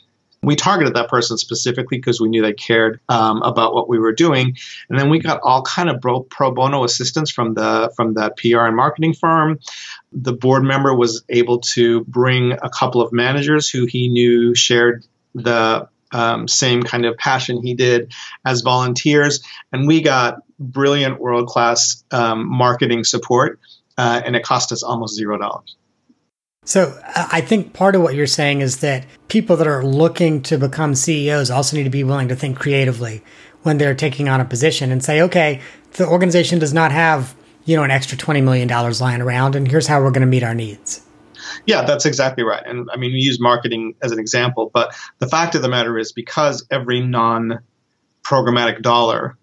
We 0.42 0.56
targeted 0.56 0.94
that 0.94 1.08
person 1.08 1.38
specifically 1.38 1.98
because 1.98 2.20
we 2.20 2.28
knew 2.28 2.42
they 2.42 2.52
cared 2.52 3.00
um, 3.08 3.42
about 3.42 3.74
what 3.74 3.88
we 3.88 3.98
were 4.00 4.12
doing, 4.12 4.56
and 4.88 4.98
then 4.98 5.08
we 5.08 5.20
got 5.20 5.40
all 5.42 5.62
kind 5.62 5.88
of 5.88 6.00
pro, 6.00 6.20
pro 6.20 6.50
bono 6.50 6.82
assistance 6.82 7.30
from 7.30 7.54
the 7.54 7.92
from 7.96 8.14
that 8.14 8.36
PR 8.36 8.66
and 8.66 8.74
marketing 8.74 9.14
firm. 9.14 9.60
The 10.10 10.32
board 10.32 10.64
member 10.64 10.94
was 10.94 11.22
able 11.28 11.60
to 11.60 12.04
bring 12.04 12.52
a 12.52 12.68
couple 12.68 13.00
of 13.00 13.12
managers 13.12 13.70
who 13.70 13.86
he 13.86 14.08
knew 14.08 14.54
shared 14.54 15.06
the 15.34 15.88
um, 16.10 16.48
same 16.48 16.82
kind 16.82 17.06
of 17.06 17.16
passion 17.16 17.62
he 17.62 17.74
did 17.74 18.12
as 18.44 18.62
volunteers, 18.62 19.44
and 19.72 19.86
we 19.86 20.02
got 20.02 20.42
brilliant 20.58 21.20
world 21.20 21.46
class 21.46 22.02
um, 22.10 22.48
marketing 22.48 23.04
support, 23.04 23.60
uh, 23.96 24.20
and 24.24 24.34
it 24.34 24.42
cost 24.42 24.72
us 24.72 24.82
almost 24.82 25.14
zero 25.14 25.38
dollars. 25.38 25.76
So 26.64 26.98
uh, 27.04 27.28
I 27.32 27.40
think 27.40 27.72
part 27.72 27.96
of 27.96 28.02
what 28.02 28.14
you're 28.14 28.26
saying 28.26 28.60
is 28.60 28.78
that 28.78 29.04
people 29.28 29.56
that 29.56 29.66
are 29.66 29.84
looking 29.84 30.42
to 30.42 30.58
become 30.58 30.94
CEOs 30.94 31.50
also 31.50 31.76
need 31.76 31.84
to 31.84 31.90
be 31.90 32.04
willing 32.04 32.28
to 32.28 32.36
think 32.36 32.58
creatively 32.58 33.22
when 33.62 33.78
they're 33.78 33.94
taking 33.94 34.28
on 34.28 34.40
a 34.40 34.44
position 34.44 34.92
and 34.92 35.02
say, 35.02 35.20
okay, 35.22 35.60
the 35.92 36.06
organization 36.06 36.58
does 36.58 36.72
not 36.72 36.92
have, 36.92 37.34
you 37.64 37.76
know, 37.76 37.82
an 37.82 37.90
extra 37.90 38.16
$20 38.16 38.42
million 38.42 38.68
lying 38.68 39.20
around 39.20 39.56
and 39.56 39.68
here's 39.68 39.86
how 39.86 40.00
we're 40.00 40.10
going 40.10 40.22
to 40.22 40.26
meet 40.26 40.42
our 40.42 40.54
needs. 40.54 41.04
Yeah, 41.66 41.82
that's 41.82 42.06
exactly 42.06 42.44
right. 42.44 42.62
And 42.64 42.88
I 42.92 42.96
mean, 42.96 43.12
we 43.12 43.18
use 43.18 43.40
marketing 43.40 43.94
as 44.00 44.12
an 44.12 44.20
example, 44.20 44.70
but 44.72 44.94
the 45.18 45.26
fact 45.26 45.54
of 45.54 45.62
the 45.62 45.68
matter 45.68 45.98
is 45.98 46.12
because 46.12 46.66
every 46.70 47.00
non 47.00 47.60
programmatic 48.22 48.82
dollar 48.82 49.36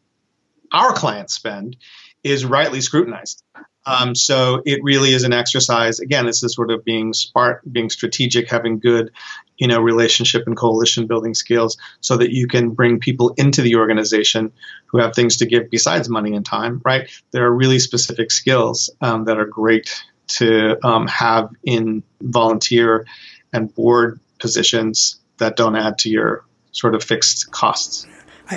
our 0.71 0.93
clients 0.93 1.33
spend 1.33 1.75
is 2.23 2.45
rightly 2.45 2.79
scrutinized. 2.79 3.43
Um, 3.89 4.13
so 4.13 4.61
it 4.65 4.83
really 4.83 5.13
is 5.13 5.23
an 5.23 5.33
exercise. 5.33 5.99
Again, 5.99 6.27
this 6.27 6.43
is 6.43 6.53
sort 6.53 6.69
of 6.69 6.85
being 6.85 7.11
smart, 7.13 7.61
being 7.71 7.89
strategic, 7.89 8.47
having 8.47 8.77
good, 8.77 9.11
you 9.57 9.67
know, 9.67 9.81
relationship 9.81 10.43
and 10.45 10.55
coalition 10.55 11.07
building 11.07 11.33
skills, 11.33 11.75
so 11.99 12.17
that 12.17 12.31
you 12.31 12.47
can 12.47 12.69
bring 12.69 12.99
people 12.99 13.33
into 13.37 13.63
the 13.63 13.75
organization 13.77 14.51
who 14.85 14.99
have 14.99 15.15
things 15.15 15.37
to 15.37 15.47
give 15.47 15.71
besides 15.71 16.07
money 16.07 16.35
and 16.35 16.45
time. 16.45 16.81
Right? 16.85 17.09
There 17.31 17.45
are 17.45 17.51
really 17.53 17.79
specific 17.79 18.29
skills 18.29 18.91
um, 19.01 19.25
that 19.25 19.39
are 19.39 19.47
great 19.47 20.03
to 20.37 20.77
um, 20.85 21.07
have 21.07 21.49
in 21.63 22.03
volunteer 22.21 23.07
and 23.51 23.73
board 23.73 24.19
positions 24.37 25.19
that 25.37 25.55
don't 25.55 25.75
add 25.75 25.97
to 25.99 26.09
your 26.09 26.45
sort 26.73 26.93
of 26.93 27.03
fixed 27.03 27.51
costs. 27.51 28.05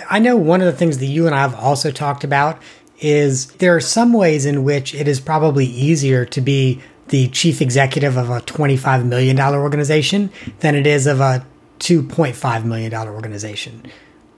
I 0.09 0.21
know 0.21 0.37
one 0.37 0.61
of 0.61 0.67
the 0.67 0.73
things 0.73 0.99
that 0.99 1.07
you 1.07 1.27
and 1.27 1.35
I 1.35 1.41
have 1.41 1.55
also 1.55 1.91
talked 1.91 2.25
about 2.25 2.63
is 3.03 3.49
there 3.53 3.75
are 3.77 3.81
some 3.81 4.13
ways 4.13 4.47
in 4.47 4.65
which 4.65 4.95
it 4.95 5.09
is 5.09 5.21
probably 5.21 5.67
easier 5.67 6.25
to 6.27 6.41
be 6.41 6.81
the 7.09 7.29
chief 7.29 7.61
executive 7.61 8.17
of 8.17 8.31
a 8.31 8.41
$25 8.41 9.05
million 9.05 9.39
organization 9.39 10.31
than 10.61 10.75
it 10.75 10.87
is 10.87 11.07
of 11.07 11.21
a 11.21 11.45
$2.5 11.81 12.65
million 12.65 12.95
organization 12.95 13.83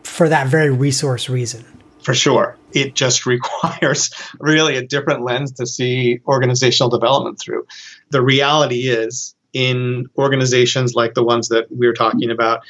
for 0.03 0.29
that 0.29 0.49
very 0.49 0.71
resource 0.71 1.29
reason. 1.29 1.65
For 2.03 2.15
sure. 2.15 2.57
It 2.73 2.95
just 2.95 3.27
requires 3.27 4.11
really 4.41 4.77
a 4.77 4.87
different 4.87 5.23
lens 5.23 5.53
to 5.53 5.67
see 5.67 6.21
organizational 6.27 6.91
development 6.91 7.39
through. 7.39 7.67
The 8.11 8.23
reality 8.23 8.89
is, 8.89 9.35
in 9.53 10.07
organizations 10.19 10.95
like 10.95 11.15
the 11.15 11.23
ones 11.23 11.49
that 11.51 11.67
we're 11.71 11.93
talking 11.93 12.31
about, 12.31 12.63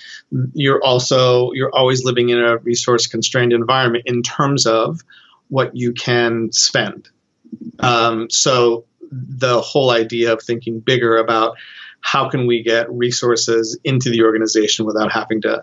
you're 0.52 0.84
also 0.84 1.50
you're 1.52 1.74
always 1.74 2.04
living 2.04 2.28
in 2.28 2.38
a 2.38 2.58
resource 2.58 3.06
constrained 3.06 3.54
environment 3.54 4.04
in 4.06 4.22
terms 4.22 4.66
of 4.66 5.00
what 5.48 5.76
you 5.76 5.92
can 5.92 6.52
spend. 6.52 7.08
Um, 7.78 8.30
so 8.30 8.84
the 9.10 9.60
whole 9.60 9.90
idea 9.90 10.32
of 10.32 10.42
thinking 10.42 10.80
bigger 10.80 11.16
about 11.16 11.56
how 12.00 12.28
can 12.28 12.46
we 12.46 12.62
get 12.62 12.90
resources 12.92 13.78
into 13.84 14.10
the 14.10 14.22
organization 14.22 14.84
without 14.84 15.12
having 15.12 15.42
to 15.42 15.62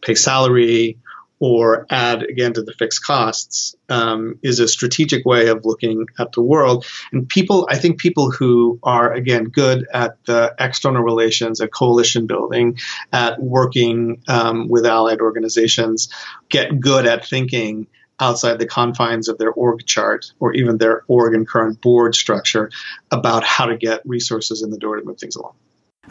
pay 0.00 0.14
salary 0.14 0.98
or 1.40 1.86
add 1.90 2.22
again 2.22 2.52
to 2.54 2.62
the 2.62 2.72
fixed 2.72 3.04
costs 3.04 3.74
um, 3.88 4.38
is 4.42 4.60
a 4.60 4.68
strategic 4.68 5.26
way 5.26 5.48
of 5.48 5.64
looking 5.64 6.06
at 6.18 6.32
the 6.32 6.40
world. 6.40 6.86
And 7.12 7.28
people, 7.28 7.68
I 7.70 7.76
think 7.76 7.98
people 7.98 8.30
who 8.30 8.78
are 8.82 9.12
again 9.12 9.44
good 9.44 9.86
at 9.92 10.16
the 10.24 10.54
external 10.58 11.02
relations, 11.02 11.60
at 11.60 11.72
coalition 11.72 12.26
building, 12.26 12.78
at 13.12 13.42
working 13.42 14.22
um, 14.28 14.68
with 14.68 14.86
allied 14.86 15.20
organizations, 15.20 16.08
get 16.48 16.80
good 16.80 17.06
at 17.06 17.26
thinking 17.26 17.88
outside 18.20 18.58
the 18.58 18.66
confines 18.66 19.28
of 19.28 19.38
their 19.38 19.50
org 19.52 19.84
chart 19.86 20.32
or 20.40 20.52
even 20.52 20.78
their 20.78 21.02
org 21.08 21.34
and 21.34 21.46
current 21.48 21.80
board 21.80 22.14
structure 22.14 22.70
about 23.10 23.44
how 23.44 23.66
to 23.66 23.76
get 23.76 24.00
resources 24.04 24.62
in 24.62 24.70
the 24.70 24.78
door 24.78 24.96
to 24.96 25.04
move 25.04 25.18
things 25.18 25.36
along. 25.36 25.54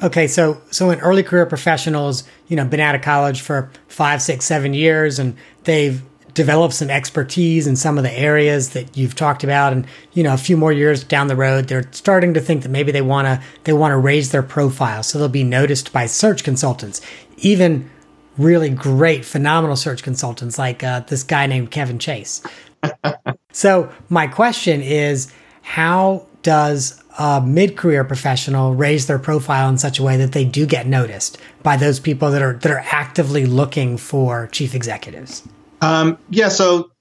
Okay, 0.02 0.28
so 0.28 0.60
so 0.72 0.90
in 0.90 1.00
early 1.02 1.24
career 1.24 1.46
professionals, 1.46 2.24
you 2.48 2.56
know, 2.56 2.66
been 2.66 2.80
out 2.80 2.96
of 2.96 3.02
college 3.02 3.42
for 3.42 3.70
five, 3.88 4.22
six, 4.22 4.46
seven 4.46 4.74
years, 4.74 5.20
and 5.20 5.38
they've 5.66 6.02
developed 6.34 6.74
some 6.74 6.90
expertise 6.90 7.68
in 7.68 7.76
some 7.76 8.00
of 8.00 8.04
the 8.04 8.12
areas 8.12 8.72
that 8.72 8.98
you've 8.98 9.14
talked 9.14 9.44
about, 9.44 9.72
and 9.72 9.86
you 10.14 10.24
know, 10.24 10.34
a 10.34 10.38
few 10.38 10.58
more 10.58 10.72
years 10.72 11.04
down 11.04 11.28
the 11.28 11.36
road, 11.36 11.68
they're 11.68 11.88
starting 11.92 12.34
to 12.34 12.42
think 12.42 12.64
that 12.64 12.70
maybe 12.70 12.92
they 12.92 13.04
want 13.04 13.28
to 13.28 13.42
they 13.66 13.74
want 13.74 13.92
to 13.92 13.98
raise 13.98 14.32
their 14.32 14.42
profile, 14.42 15.04
so 15.04 15.20
they'll 15.20 15.30
be 15.30 15.44
noticed 15.44 15.94
by 15.94 16.08
search 16.08 16.44
consultants, 16.44 17.00
even 17.38 17.90
really 18.38 18.70
great, 18.70 19.26
phenomenal 19.26 19.76
search 19.76 20.04
consultants 20.04 20.58
like 20.58 20.84
uh, 20.84 21.02
this 21.02 21.24
guy 21.24 21.48
named 21.48 21.72
Kevin 21.72 22.00
Chase. 22.00 22.42
so, 23.52 23.92
my 24.10 24.28
question 24.28 24.82
is 24.82 25.34
how 25.62 26.28
does 26.42 27.02
a 27.18 27.42
mid 27.42 27.78
career 27.78 28.04
professional 28.04 28.76
raise 28.76 29.08
their 29.08 29.20
profile 29.20 29.70
in 29.70 29.78
such 29.78 30.00
a 30.00 30.04
way 30.04 30.18
that 30.18 30.32
they 30.32 30.46
do 30.46 30.66
get 30.66 30.88
noticed 30.88 31.38
by 31.62 31.78
those 31.78 32.00
people 32.00 32.32
that 32.32 32.42
are 32.42 32.54
that 32.54 32.72
are 32.72 32.84
actively 32.92 33.46
looking 33.46 33.98
for 33.98 34.48
chief 34.48 34.76
executives? 34.76 35.48
Um, 35.82 36.18
yeah, 36.30 36.50
so 36.50 36.92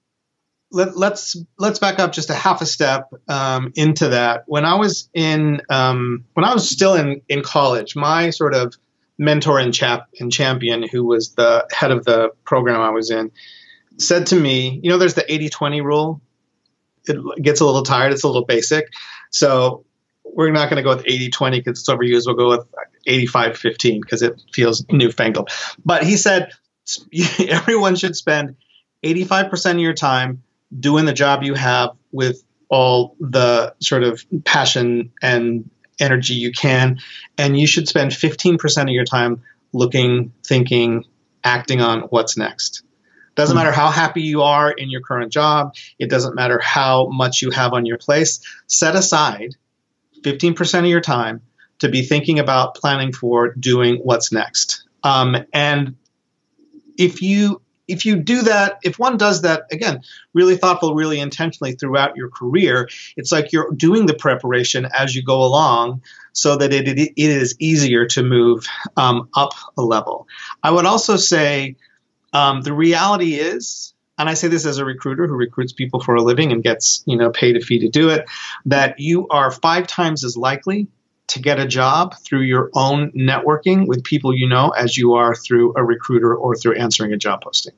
let, 0.73 0.89
us 0.89 0.97
let's, 0.97 1.37
let's 1.59 1.79
back 1.79 1.99
up 1.99 2.12
just 2.12 2.31
a 2.31 2.35
half 2.35 2.62
a 2.62 2.67
step 2.67 3.11
um, 3.29 3.73
into 3.75 4.09
that. 4.09 4.45
When 4.47 4.65
I 4.65 4.75
was 4.75 5.09
in 5.15 5.61
um, 5.71 6.25
when 6.35 6.45
I 6.45 6.55
was 6.55 6.69
still 6.69 6.95
in 6.95 7.21
in 7.29 7.43
college, 7.43 7.97
my 7.97 8.31
sort 8.31 8.55
of 8.55 8.75
mentor 9.23 9.59
and 9.59 9.73
chap 9.73 10.09
and 10.21 10.33
champion, 10.33 10.83
who 10.83 11.05
was 11.05 11.35
the 11.35 11.67
head 11.73 11.91
of 11.91 12.05
the 12.05 12.31
program 12.45 12.81
I 12.81 12.91
was 12.91 13.11
in, 13.11 13.31
said 13.99 14.26
to 14.29 14.37
me, 14.37 14.81
you 14.83 14.91
know, 14.91 14.99
there's 14.99 15.14
the 15.14 15.23
80-20 15.23 15.83
rule. 15.83 16.21
It 17.07 17.43
gets 17.43 17.61
a 17.61 17.64
little 17.64 17.83
tired. 17.83 18.12
It's 18.12 18.25
a 18.25 18.26
little 18.26 18.45
basic. 18.45 18.93
So 19.31 19.85
we're 20.25 20.50
not 20.50 20.71
going 20.71 20.76
to 20.76 20.83
go 20.83 20.95
with 20.95 21.05
80-20 21.05 21.50
because 21.52 21.81
it's 21.81 21.88
overused. 21.88 22.26
We'll 22.26 22.37
go 22.37 22.49
with 22.49 22.67
85-15 23.07 24.00
because 24.00 24.23
it 24.23 24.41
feels 24.52 24.85
newfangled. 24.91 25.50
But 25.85 26.05
he 26.05 26.17
said 26.17 26.50
everyone 27.49 27.97
should 27.97 28.17
spend 28.17 28.57
85% 29.05 29.73
of 29.73 29.79
your 29.79 29.95
time 29.95 30.43
doing 30.79 31.05
the 31.05 31.12
job 31.12 31.43
you 31.43 31.55
have 31.55 31.91
with 32.12 32.43
all 32.69 33.17
the 33.21 33.75
sort 33.81 34.05
of 34.05 34.25
passion 34.45 35.12
and 35.21 35.71
energy 36.01 36.35
you 36.35 36.53
can. 36.53 36.99
And 37.39 37.59
you 37.59 37.67
should 37.67 37.89
spend 37.89 38.13
15% 38.13 38.83
of 38.83 38.89
your 38.89 39.05
time 39.05 39.43
looking, 39.73 40.33
thinking, 40.45 41.05
acting 41.45 41.81
on 41.81 42.01
what's 42.03 42.37
next. 42.37 42.83
Doesn't 43.35 43.57
matter 43.57 43.73
how 43.73 43.91
happy 43.91 44.23
you 44.23 44.43
are 44.43 44.71
in 44.71 44.91
your 44.91 45.01
current 45.01 45.33
job. 45.33 45.75
It 45.99 46.11
doesn't 46.11 46.35
matter 46.35 46.61
how 46.63 47.07
much 47.07 47.41
you 47.41 47.51
have 47.51 47.73
on 47.73 47.87
your 47.87 47.97
place. 47.97 48.41
Set 48.67 48.95
aside 48.95 49.55
15% 50.23 50.79
of 50.81 50.87
your 50.87 51.01
time 51.01 51.41
to 51.79 51.89
be 51.89 52.03
thinking 52.03 52.39
about 52.39 52.75
planning 52.75 53.13
for 53.13 53.55
doing 53.55 53.97
what's 53.97 54.33
next. 54.33 54.85
Um, 55.03 55.37
and 55.53 55.97
if 56.99 57.23
you 57.23 57.63
if 57.93 58.07
you 58.07 58.17
do 58.17 58.43
that, 58.43 58.79
if 58.83 58.99
one 58.99 59.19
does 59.19 59.43
that, 59.43 59.67
again, 59.71 60.03
really 60.33 60.57
thoughtful, 60.57 60.95
really 60.95 61.21
intentionally 61.21 61.73
throughout 61.73 62.17
your 62.17 62.31
career, 62.31 62.89
it's 63.17 63.31
like 63.31 63.53
you're 63.53 63.71
doing 63.73 64.07
the 64.07 64.15
preparation 64.15 64.89
as 64.99 65.15
you 65.15 65.23
go 65.23 65.43
along 65.43 66.03
so 66.33 66.57
that 66.57 66.73
it, 66.73 66.89
it, 66.89 67.13
is 67.17 67.55
easier 67.59 68.07
to 68.07 68.23
move 68.23 68.67
um, 68.97 69.29
up 69.35 69.53
a 69.77 69.83
level. 69.83 70.27
I 70.63 70.71
would 70.71 70.87
also 70.87 71.17
say 71.17 71.77
um, 72.33 72.63
the 72.63 72.73
reality 72.73 73.35
is, 73.35 73.93
and 74.19 74.29
I 74.29 74.35
say 74.35 74.49
this 74.49 74.65
as 74.65 74.79
a 74.79 74.85
recruiter 74.85 75.27
who 75.27 75.35
recruits 75.35 75.75
people 75.75 76.01
for 76.01 76.15
a 76.15 76.23
living 76.23 76.53
and 76.53 76.63
gets 76.63 77.03
you 77.07 77.17
know 77.17 77.31
paid 77.31 77.57
a 77.57 77.61
fee 77.61 77.81
to 77.81 77.89
do 77.89 78.09
it, 78.09 78.25
that 78.67 79.01
you 79.01 79.29
are 79.29 79.51
five 79.51 79.87
times 79.87 80.25
as 80.25 80.37
likely 80.37 80.87
to 81.29 81.41
get 81.41 81.59
a 81.59 81.67
job 81.67 82.15
through 82.25 82.43
your 82.43 82.71
own 82.75 83.11
networking 83.13 83.87
with 83.87 84.05
people 84.05 84.35
you 84.35 84.49
know 84.49 84.71
as 84.71 84.97
you 84.97 85.15
are 85.15 85.35
through 85.35 85.75
a 85.77 85.85
recruiter 85.85 86.35
or 86.35 86.57
through 86.57 86.77
answering 86.77 87.13
a 87.13 87.17
job 87.17 87.43
posting. 87.43 87.75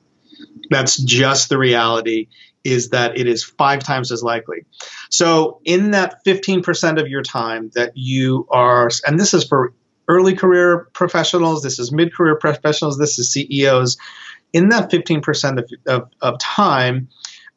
That's 0.71 0.97
just 0.97 1.49
the 1.49 1.59
reality 1.59 2.29
is 2.65 2.91
that 2.91 3.19
it 3.19 3.27
is 3.29 3.45
five 3.45 3.81
times 3.81 4.11
as 4.11 4.23
likely. 4.23 4.65
So, 5.11 5.61
in 5.65 5.91
that 5.93 6.25
15% 6.25 7.01
of 7.01 7.09
your 7.09 7.23
time 7.23 7.71
that 7.75 7.93
you 7.95 8.47
are, 8.51 8.89
and 9.07 9.21
this 9.21 9.35
is 9.35 9.45
for 9.45 9.75
early 10.09 10.35
career 10.35 10.89
professionals, 10.95 11.63
this 11.63 11.79
is 11.79 11.93
mid 11.93 12.15
career 12.15 12.37
professionals, 12.37 12.99
this 12.99 13.19
is 13.19 13.31
CEOs, 13.31 13.99
in 14.53 14.71
that 14.71 14.91
15% 14.91 15.59
of, 15.59 15.71
of, 15.87 16.11
of 16.21 16.39
time, 16.39 17.09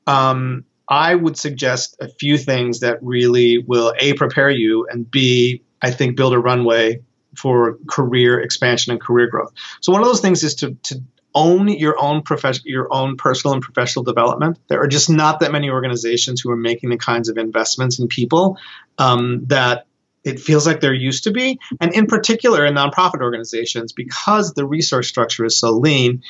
um, 0.07 0.65
I 0.89 1.15
would 1.15 1.37
suggest 1.37 1.97
a 1.99 2.07
few 2.07 2.37
things 2.37 2.79
that 2.79 2.99
really 3.01 3.57
will 3.59 3.93
A, 3.99 4.13
prepare 4.13 4.49
you, 4.49 4.87
and 4.89 5.09
B, 5.09 5.63
I 5.81 5.91
think 5.91 6.17
build 6.17 6.33
a 6.33 6.39
runway 6.39 7.01
for 7.35 7.77
career 7.87 8.39
expansion 8.39 8.91
and 8.91 9.01
career 9.01 9.27
growth. 9.27 9.53
So, 9.81 9.91
one 9.91 10.01
of 10.01 10.07
those 10.07 10.21
things 10.21 10.43
is 10.43 10.55
to, 10.55 10.75
to 10.83 11.01
own 11.37 11.67
your 11.67 12.01
own 12.01 12.23
profession, 12.23 12.63
your 12.65 12.91
own 12.91 13.15
personal 13.15 13.53
and 13.53 13.61
professional 13.61 14.03
development. 14.03 14.57
There 14.67 14.81
are 14.81 14.87
just 14.87 15.07
not 15.07 15.41
that 15.41 15.51
many 15.51 15.69
organizations 15.69 16.41
who 16.41 16.49
are 16.49 16.57
making 16.57 16.89
the 16.89 16.97
kinds 16.97 17.29
of 17.29 17.37
investments 17.37 17.99
in 17.99 18.07
people 18.07 18.57
um, 18.97 19.45
that 19.47 19.85
it 20.23 20.39
feels 20.39 20.65
like 20.65 20.81
there 20.81 20.93
used 20.93 21.25
to 21.25 21.31
be. 21.31 21.59
And 21.79 21.93
in 21.93 22.07
particular, 22.07 22.65
in 22.65 22.73
nonprofit 22.73 23.21
organizations, 23.21 23.93
because 23.93 24.53
the 24.53 24.65
resource 24.65 25.07
structure 25.07 25.45
is 25.45 25.59
so 25.59 25.71
lean, 25.71 26.23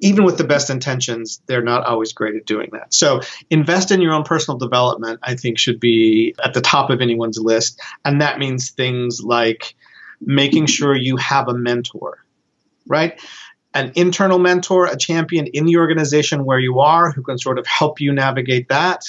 even 0.00 0.24
with 0.24 0.36
the 0.36 0.44
best 0.44 0.68
intentions, 0.68 1.40
they're 1.46 1.62
not 1.62 1.86
always 1.86 2.12
great 2.12 2.36
at 2.36 2.44
doing 2.44 2.68
that. 2.72 2.92
So, 2.92 3.22
invest 3.48 3.90
in 3.90 4.02
your 4.02 4.12
own 4.12 4.24
personal 4.24 4.58
development, 4.58 5.20
I 5.22 5.34
think, 5.36 5.58
should 5.58 5.80
be 5.80 6.34
at 6.44 6.52
the 6.52 6.60
top 6.60 6.90
of 6.90 7.00
anyone's 7.00 7.38
list. 7.38 7.80
And 8.04 8.20
that 8.20 8.38
means 8.38 8.70
things 8.70 9.22
like 9.22 9.74
making 10.20 10.66
sure 10.66 10.94
you 10.94 11.16
have 11.16 11.48
a 11.48 11.54
mentor, 11.54 12.24
right? 12.86 13.18
An 13.76 13.92
internal 13.94 14.38
mentor, 14.38 14.86
a 14.86 14.96
champion 14.96 15.46
in 15.48 15.66
the 15.66 15.76
organization 15.76 16.46
where 16.46 16.58
you 16.58 16.80
are 16.80 17.12
who 17.12 17.22
can 17.22 17.36
sort 17.36 17.58
of 17.58 17.66
help 17.66 18.00
you 18.00 18.10
navigate 18.10 18.70
that. 18.70 19.02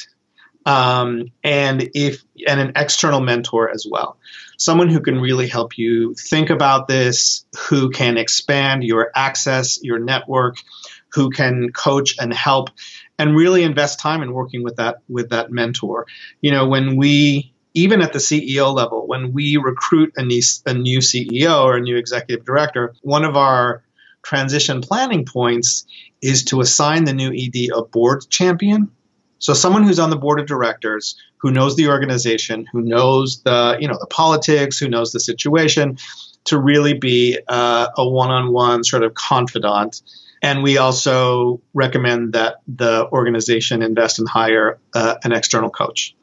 Um, 0.65 1.31
and 1.41 1.89
if 1.95 2.21
and 2.45 2.59
an 2.59 2.73
external 2.75 3.21
mentor 3.21 3.69
as 3.69 3.87
well, 3.89 4.17
someone 4.57 4.89
who 4.89 4.99
can 4.99 5.21
really 5.21 5.47
help 5.47 5.77
you 5.77 6.13
think 6.15 6.49
about 6.49 6.89
this, 6.89 7.45
who 7.69 7.89
can 7.89 8.17
expand 8.17 8.83
your 8.83 9.09
access, 9.15 9.81
your 9.81 9.99
network, 9.99 10.57
who 11.13 11.29
can 11.29 11.71
coach 11.71 12.15
and 12.19 12.33
help, 12.33 12.69
and 13.17 13.37
really 13.37 13.63
invest 13.63 14.01
time 14.01 14.21
in 14.21 14.33
working 14.33 14.63
with 14.63 14.75
that 14.75 14.97
with 15.07 15.29
that 15.29 15.49
mentor. 15.49 16.07
You 16.41 16.51
know, 16.51 16.67
when 16.67 16.97
we 16.97 17.53
even 17.73 18.01
at 18.01 18.11
the 18.11 18.19
CEO 18.19 18.73
level, 18.73 19.07
when 19.07 19.31
we 19.31 19.55
recruit 19.55 20.11
a 20.17 20.23
new, 20.23 20.41
a 20.65 20.73
new 20.73 20.97
CEO 20.97 21.63
or 21.63 21.77
a 21.77 21.79
new 21.79 21.95
executive 21.95 22.43
director, 22.43 22.95
one 23.03 23.23
of 23.23 23.37
our 23.37 23.83
transition 24.27 24.81
planning 24.81 25.23
points 25.23 25.85
is 26.21 26.43
to 26.43 26.59
assign 26.59 27.05
the 27.05 27.13
new 27.13 27.31
ED 27.33 27.69
a 27.73 27.81
board 27.81 28.25
champion. 28.29 28.91
So 29.39 29.53
someone 29.53 29.83
who's 29.83 29.99
on 29.99 30.09
the 30.09 30.17
board 30.17 30.41
of 30.41 30.47
directors, 30.47 31.15
who 31.37 31.49
knows 31.49 31.77
the 31.77 31.87
organization, 31.87 32.65
who 32.73 32.81
knows 32.81 33.41
the 33.43 33.77
you 33.79 33.87
know 33.87 33.97
the 33.97 34.07
politics, 34.07 34.77
who 34.79 34.89
knows 34.89 35.13
the 35.13 35.21
situation, 35.21 35.97
to 36.45 36.59
really 36.59 36.93
be 36.93 37.39
uh, 37.47 37.87
a 37.95 38.07
one-on-one 38.07 38.83
sort 38.83 39.03
of 39.03 39.13
confidant. 39.13 40.01
And 40.41 40.61
we 40.61 40.77
also 40.77 41.61
recommend 41.73 42.33
that 42.33 42.57
the 42.67 43.07
organization 43.11 43.81
invest 43.81 44.19
and 44.19 44.27
hire 44.27 44.77
uh, 44.93 45.15
an 45.23 45.31
external 45.31 45.69
coach. 45.69 46.16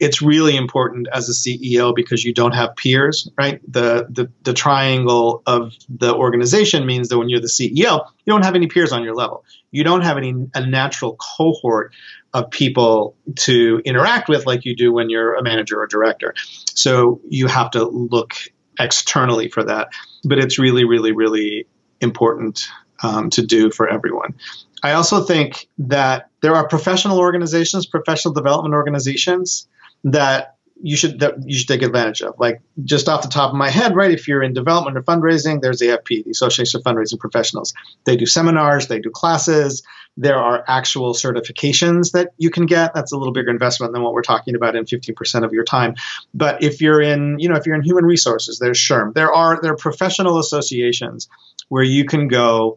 It's 0.00 0.22
really 0.22 0.56
important 0.56 1.08
as 1.12 1.28
a 1.28 1.32
CEO 1.32 1.94
because 1.94 2.24
you 2.24 2.34
don't 2.34 2.52
have 2.52 2.76
peers, 2.76 3.28
right? 3.36 3.60
The, 3.70 4.06
the 4.10 4.30
the 4.42 4.52
triangle 4.52 5.42
of 5.46 5.74
the 5.88 6.14
organization 6.14 6.86
means 6.86 7.08
that 7.08 7.18
when 7.18 7.28
you're 7.28 7.40
the 7.40 7.46
CEO, 7.46 8.06
you 8.24 8.32
don't 8.32 8.44
have 8.44 8.54
any 8.54 8.66
peers 8.66 8.92
on 8.92 9.04
your 9.04 9.14
level. 9.14 9.44
You 9.70 9.84
don't 9.84 10.02
have 10.02 10.16
any 10.16 10.34
a 10.54 10.66
natural 10.66 11.16
cohort 11.16 11.92
of 12.32 12.50
people 12.50 13.16
to 13.36 13.80
interact 13.84 14.28
with 14.28 14.46
like 14.46 14.64
you 14.64 14.74
do 14.74 14.92
when 14.92 15.08
you're 15.08 15.34
a 15.34 15.42
manager 15.42 15.80
or 15.80 15.86
director. 15.86 16.34
So 16.74 17.20
you 17.28 17.46
have 17.46 17.70
to 17.72 17.84
look 17.84 18.34
externally 18.78 19.48
for 19.48 19.64
that. 19.64 19.88
But 20.24 20.38
it's 20.38 20.58
really, 20.58 20.84
really, 20.84 21.12
really 21.12 21.66
important 22.00 22.68
um, 23.02 23.30
to 23.30 23.46
do 23.46 23.70
for 23.70 23.88
everyone. 23.88 24.34
I 24.82 24.92
also 24.92 25.22
think 25.22 25.68
that 25.78 26.28
there 26.44 26.54
are 26.54 26.68
professional 26.68 27.20
organizations, 27.20 27.86
professional 27.86 28.34
development 28.34 28.74
organizations 28.74 29.66
that 30.04 30.58
you 30.82 30.94
should 30.94 31.20
that 31.20 31.36
you 31.46 31.56
should 31.56 31.68
take 31.68 31.80
advantage 31.80 32.20
of. 32.20 32.34
Like 32.38 32.60
just 32.84 33.08
off 33.08 33.22
the 33.22 33.28
top 33.28 33.52
of 33.52 33.56
my 33.56 33.70
head, 33.70 33.96
right? 33.96 34.10
If 34.10 34.28
you're 34.28 34.42
in 34.42 34.52
development 34.52 34.98
or 34.98 35.02
fundraising, 35.02 35.62
there's 35.62 35.80
AFP, 35.80 36.22
the 36.24 36.30
Association 36.30 36.80
of 36.80 36.84
Fundraising 36.84 37.18
Professionals. 37.18 37.72
They 38.04 38.18
do 38.18 38.26
seminars, 38.26 38.88
they 38.88 38.98
do 38.98 39.08
classes. 39.08 39.84
There 40.18 40.36
are 40.36 40.62
actual 40.68 41.14
certifications 41.14 42.12
that 42.12 42.34
you 42.36 42.50
can 42.50 42.66
get. 42.66 42.92
That's 42.92 43.12
a 43.12 43.16
little 43.16 43.32
bigger 43.32 43.50
investment 43.50 43.94
than 43.94 44.02
what 44.02 44.12
we're 44.12 44.20
talking 44.20 44.54
about 44.54 44.76
in 44.76 44.84
15% 44.84 45.44
of 45.44 45.54
your 45.54 45.64
time. 45.64 45.94
But 46.34 46.62
if 46.62 46.82
you're 46.82 47.00
in, 47.00 47.38
you 47.38 47.48
know, 47.48 47.56
if 47.56 47.64
you're 47.64 47.74
in 47.74 47.82
human 47.82 48.04
resources, 48.04 48.58
there's 48.58 48.78
SHRM. 48.78 49.14
There 49.14 49.32
are 49.32 49.62
there 49.62 49.72
are 49.72 49.76
professional 49.78 50.38
associations 50.38 51.26
where 51.70 51.82
you 51.82 52.04
can 52.04 52.28
go 52.28 52.76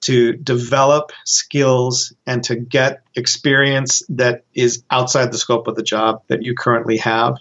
to 0.00 0.32
develop 0.34 1.12
skills 1.24 2.12
and 2.26 2.42
to 2.44 2.56
get 2.56 3.02
experience 3.16 4.02
that 4.08 4.44
is 4.54 4.84
outside 4.90 5.32
the 5.32 5.38
scope 5.38 5.66
of 5.66 5.74
the 5.74 5.82
job 5.82 6.22
that 6.28 6.42
you 6.42 6.54
currently 6.54 6.98
have. 6.98 7.36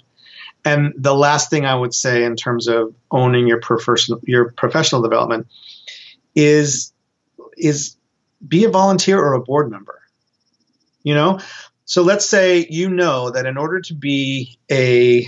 And 0.66 0.94
the 0.98 1.16
last 1.16 1.50
thing 1.50 1.66
I 1.66 1.76
would 1.76 1.94
say 1.94 2.24
in 2.24 2.36
terms 2.36 2.68
of 2.68 2.94
owning 3.12 3.48
your 3.48 3.60
professional 3.60 4.20
your 4.24 4.52
professional 4.52 5.02
development 5.02 5.48
is 6.36 6.92
is 7.58 7.96
be 8.46 8.66
a 8.66 8.70
volunteer 8.70 9.20
or 9.20 9.34
a 9.34 9.42
board 9.42 9.70
member. 9.72 10.02
You 11.04 11.14
know, 11.16 11.40
so 11.86 12.02
let's 12.02 12.26
say 12.26 12.68
you 12.70 12.90
know 12.90 13.30
that 13.30 13.46
in 13.46 13.58
order 13.58 13.80
to 13.82 13.94
be 13.94 14.60
a 14.70 15.26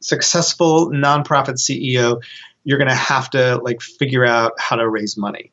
successful 0.00 0.90
nonprofit 0.90 1.54
CEO, 1.54 2.22
you're 2.64 2.78
going 2.78 2.90
to 2.90 2.94
have 2.94 3.30
to 3.30 3.56
like 3.62 3.80
figure 3.80 4.26
out 4.26 4.52
how 4.58 4.76
to 4.76 4.88
raise 4.88 5.16
money 5.16 5.52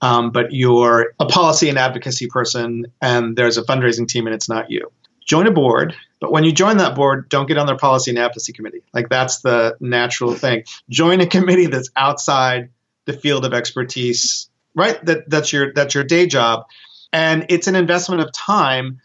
um, 0.00 0.30
but 0.30 0.52
you're 0.52 1.14
a 1.18 1.26
policy 1.26 1.68
and 1.68 1.78
advocacy 1.78 2.28
person 2.28 2.86
and 3.00 3.36
there's 3.36 3.58
a 3.58 3.62
fundraising 3.62 4.06
team 4.06 4.26
and 4.26 4.34
it's 4.34 4.48
not 4.48 4.70
you. 4.70 4.92
Join 5.26 5.46
a 5.46 5.50
board, 5.50 5.94
but 6.20 6.32
when 6.32 6.44
you 6.44 6.52
join 6.52 6.78
that 6.78 6.94
board, 6.94 7.28
don't 7.28 7.46
get 7.46 7.58
on 7.58 7.66
their 7.66 7.76
policy 7.76 8.10
and 8.10 8.18
advocacy 8.18 8.52
committee. 8.52 8.82
Like 8.94 9.08
that's 9.08 9.40
the 9.40 9.76
natural 9.80 10.34
thing. 10.34 10.64
Join 10.88 11.20
a 11.20 11.26
committee 11.26 11.66
that's 11.66 11.90
outside 11.96 12.70
the 13.04 13.12
field 13.12 13.44
of 13.44 13.52
expertise, 13.52 14.48
right? 14.74 15.02
That 15.04 15.28
that's 15.28 15.52
your 15.52 15.72
that's 15.74 15.94
your 15.94 16.04
day 16.04 16.26
job, 16.26 16.66
and 17.12 17.46
it's 17.48 17.66
an 17.66 17.76
investment 17.76 18.22
of 18.22 18.32
time. 18.32 19.00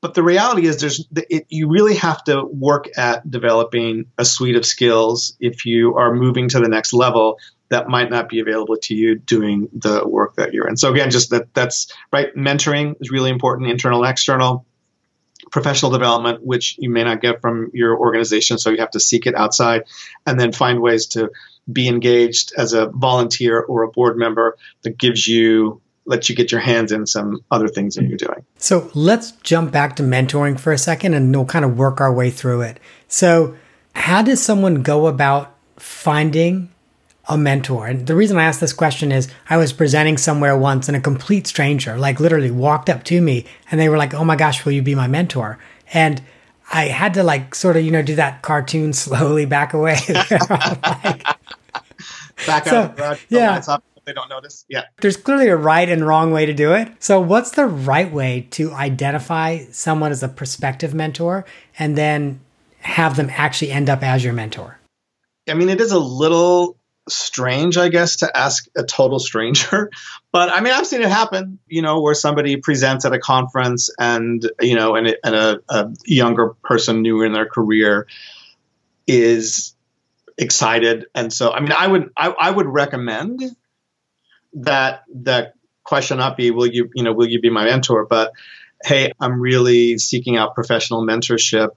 But 0.00 0.14
the 0.14 0.22
reality 0.22 0.66
is, 0.66 0.80
there's 0.80 1.06
it, 1.14 1.46
you 1.48 1.68
really 1.68 1.96
have 1.96 2.22
to 2.24 2.44
work 2.44 2.86
at 2.96 3.28
developing 3.28 4.06
a 4.16 4.24
suite 4.24 4.56
of 4.56 4.64
skills 4.64 5.36
if 5.40 5.66
you 5.66 5.96
are 5.96 6.14
moving 6.14 6.48
to 6.50 6.60
the 6.60 6.68
next 6.68 6.92
level 6.92 7.38
that 7.70 7.88
might 7.88 8.10
not 8.10 8.28
be 8.28 8.40
available 8.40 8.76
to 8.76 8.94
you 8.94 9.16
doing 9.16 9.68
the 9.72 10.06
work 10.06 10.36
that 10.36 10.52
you're 10.52 10.68
in. 10.68 10.76
So 10.76 10.92
again, 10.92 11.10
just 11.10 11.30
that 11.30 11.52
that's 11.54 11.92
right. 12.12 12.34
Mentoring 12.34 12.96
is 13.00 13.10
really 13.10 13.30
important, 13.30 13.70
internal 13.70 14.04
external. 14.04 14.64
Professional 15.50 15.90
development, 15.90 16.44
which 16.44 16.76
you 16.78 16.90
may 16.90 17.04
not 17.04 17.22
get 17.22 17.40
from 17.40 17.70
your 17.72 17.98
organization, 17.98 18.58
so 18.58 18.68
you 18.68 18.78
have 18.78 18.90
to 18.90 19.00
seek 19.00 19.26
it 19.26 19.34
outside, 19.34 19.84
and 20.26 20.38
then 20.38 20.52
find 20.52 20.80
ways 20.80 21.06
to 21.06 21.30
be 21.72 21.88
engaged 21.88 22.52
as 22.56 22.74
a 22.74 22.86
volunteer 22.88 23.58
or 23.60 23.82
a 23.82 23.88
board 23.88 24.18
member 24.18 24.58
that 24.82 24.98
gives 24.98 25.26
you 25.26 25.80
lets 26.04 26.28
you 26.28 26.34
get 26.34 26.50
your 26.50 26.60
hands 26.60 26.90
in 26.90 27.06
some 27.06 27.44
other 27.50 27.68
things 27.68 27.94
that 27.94 28.04
you're 28.04 28.16
doing. 28.16 28.44
So 28.56 28.90
let's 28.94 29.32
jump 29.42 29.70
back 29.70 29.96
to 29.96 30.02
mentoring 30.02 30.58
for 30.58 30.72
a 30.72 30.78
second 30.78 31.14
and 31.14 31.34
we'll 31.34 31.44
kind 31.44 31.64
of 31.64 31.78
work 31.78 32.00
our 32.00 32.12
way 32.12 32.30
through 32.30 32.62
it. 32.62 32.80
So, 33.06 33.54
how 33.94 34.22
does 34.22 34.42
someone 34.42 34.82
go 34.82 35.06
about 35.06 35.54
finding 35.76 36.70
a 37.28 37.36
mentor? 37.36 37.86
And 37.86 38.06
the 38.06 38.16
reason 38.16 38.38
I 38.38 38.44
asked 38.44 38.60
this 38.60 38.72
question 38.72 39.12
is 39.12 39.28
I 39.48 39.56
was 39.56 39.72
presenting 39.72 40.16
somewhere 40.16 40.56
once 40.56 40.88
and 40.88 40.96
a 40.96 41.00
complete 41.00 41.46
stranger, 41.46 41.96
like 41.96 42.20
literally 42.20 42.50
walked 42.50 42.88
up 42.88 43.04
to 43.04 43.20
me 43.20 43.44
and 43.70 43.80
they 43.80 43.88
were 43.88 43.98
like, 43.98 44.14
Oh 44.14 44.24
my 44.24 44.36
gosh, 44.36 44.64
will 44.64 44.72
you 44.72 44.82
be 44.82 44.94
my 44.94 45.06
mentor? 45.06 45.58
And 45.92 46.22
I 46.70 46.86
had 46.86 47.14
to 47.14 47.22
like 47.22 47.54
sort 47.54 47.76
of, 47.76 47.84
you 47.84 47.90
know, 47.90 48.02
do 48.02 48.16
that 48.16 48.42
cartoon 48.42 48.92
slowly 48.94 49.46
back 49.46 49.74
away. 49.74 49.98
like, 50.08 51.22
back 52.46 52.66
so, 52.66 52.94
yeah. 53.28 53.62
Up, 53.68 53.84
they 54.04 54.14
don't 54.14 54.30
notice. 54.30 54.64
Yeah. 54.68 54.84
There's 55.00 55.18
clearly 55.18 55.48
a 55.48 55.56
right 55.56 55.88
and 55.88 56.06
wrong 56.06 56.32
way 56.32 56.46
to 56.46 56.54
do 56.54 56.72
it. 56.72 56.90
So 56.98 57.20
what's 57.20 57.50
the 57.50 57.66
right 57.66 58.10
way 58.10 58.48
to 58.52 58.72
identify 58.72 59.64
someone 59.70 60.12
as 60.12 60.22
a 60.22 60.28
prospective 60.28 60.94
mentor 60.94 61.44
and 61.78 61.96
then 61.96 62.40
have 62.80 63.16
them 63.16 63.28
actually 63.30 63.70
end 63.70 63.90
up 63.90 64.02
as 64.02 64.24
your 64.24 64.32
mentor? 64.32 64.78
I 65.46 65.54
mean, 65.54 65.68
it 65.68 65.80
is 65.80 65.92
a 65.92 65.98
little 65.98 66.78
strange, 67.08 67.76
I 67.76 67.88
guess, 67.88 68.16
to 68.16 68.36
ask 68.36 68.66
a 68.76 68.82
total 68.82 69.18
stranger. 69.18 69.90
But 70.30 70.50
I 70.50 70.60
mean, 70.60 70.74
I've 70.74 70.86
seen 70.86 71.00
it 71.00 71.08
happen, 71.08 71.58
you 71.66 71.80
know, 71.80 72.02
where 72.02 72.14
somebody 72.14 72.58
presents 72.58 73.06
at 73.06 73.14
a 73.14 73.18
conference 73.18 73.88
and, 73.98 74.48
you 74.60 74.74
know, 74.74 74.94
and, 74.94 75.16
and 75.24 75.34
a, 75.34 75.60
a, 75.70 75.90
younger 76.04 76.50
person 76.62 77.00
new 77.00 77.22
in 77.22 77.32
their 77.32 77.46
career 77.46 78.06
is 79.06 79.74
excited. 80.36 81.06
And 81.14 81.32
so, 81.32 81.50
I 81.50 81.60
mean, 81.60 81.72
I 81.72 81.86
would 81.86 82.10
I, 82.16 82.28
I 82.28 82.50
would 82.50 82.66
recommend 82.66 83.42
that 84.52 85.02
the 85.12 85.52
question 85.82 86.18
not 86.18 86.36
be 86.36 86.50
will 86.50 86.66
you 86.66 86.90
you 86.94 87.02
know 87.02 87.12
will 87.12 87.28
you 87.28 87.40
be 87.40 87.50
my 87.50 87.64
mentor, 87.64 88.06
but 88.06 88.32
hey, 88.84 89.12
I'm 89.20 89.40
really 89.40 89.98
seeking 89.98 90.36
out 90.36 90.54
professional 90.54 91.04
mentorship. 91.04 91.70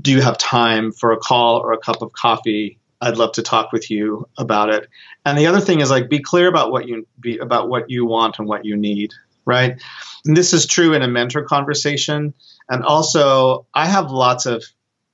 Do 0.00 0.12
you 0.12 0.20
have 0.22 0.38
time 0.38 0.92
for 0.92 1.12
a 1.12 1.18
call 1.18 1.58
or 1.58 1.72
a 1.72 1.78
cup 1.78 2.00
of 2.02 2.12
coffee? 2.12 2.77
I'd 3.00 3.16
love 3.16 3.32
to 3.32 3.42
talk 3.42 3.72
with 3.72 3.90
you 3.90 4.28
about 4.36 4.70
it. 4.70 4.88
And 5.24 5.38
the 5.38 5.46
other 5.46 5.60
thing 5.60 5.80
is 5.80 5.90
like 5.90 6.08
be 6.08 6.20
clear 6.20 6.48
about 6.48 6.72
what 6.72 6.88
you 6.88 7.06
be 7.20 7.38
about 7.38 7.68
what 7.68 7.90
you 7.90 8.06
want 8.06 8.38
and 8.38 8.48
what 8.48 8.64
you 8.64 8.76
need, 8.76 9.12
right? 9.44 9.80
And 10.24 10.36
this 10.36 10.52
is 10.52 10.66
true 10.66 10.94
in 10.94 11.02
a 11.02 11.08
mentor 11.08 11.44
conversation. 11.44 12.34
And 12.68 12.84
also, 12.84 13.66
I 13.72 13.86
have 13.86 14.10
lots 14.10 14.46
of 14.46 14.64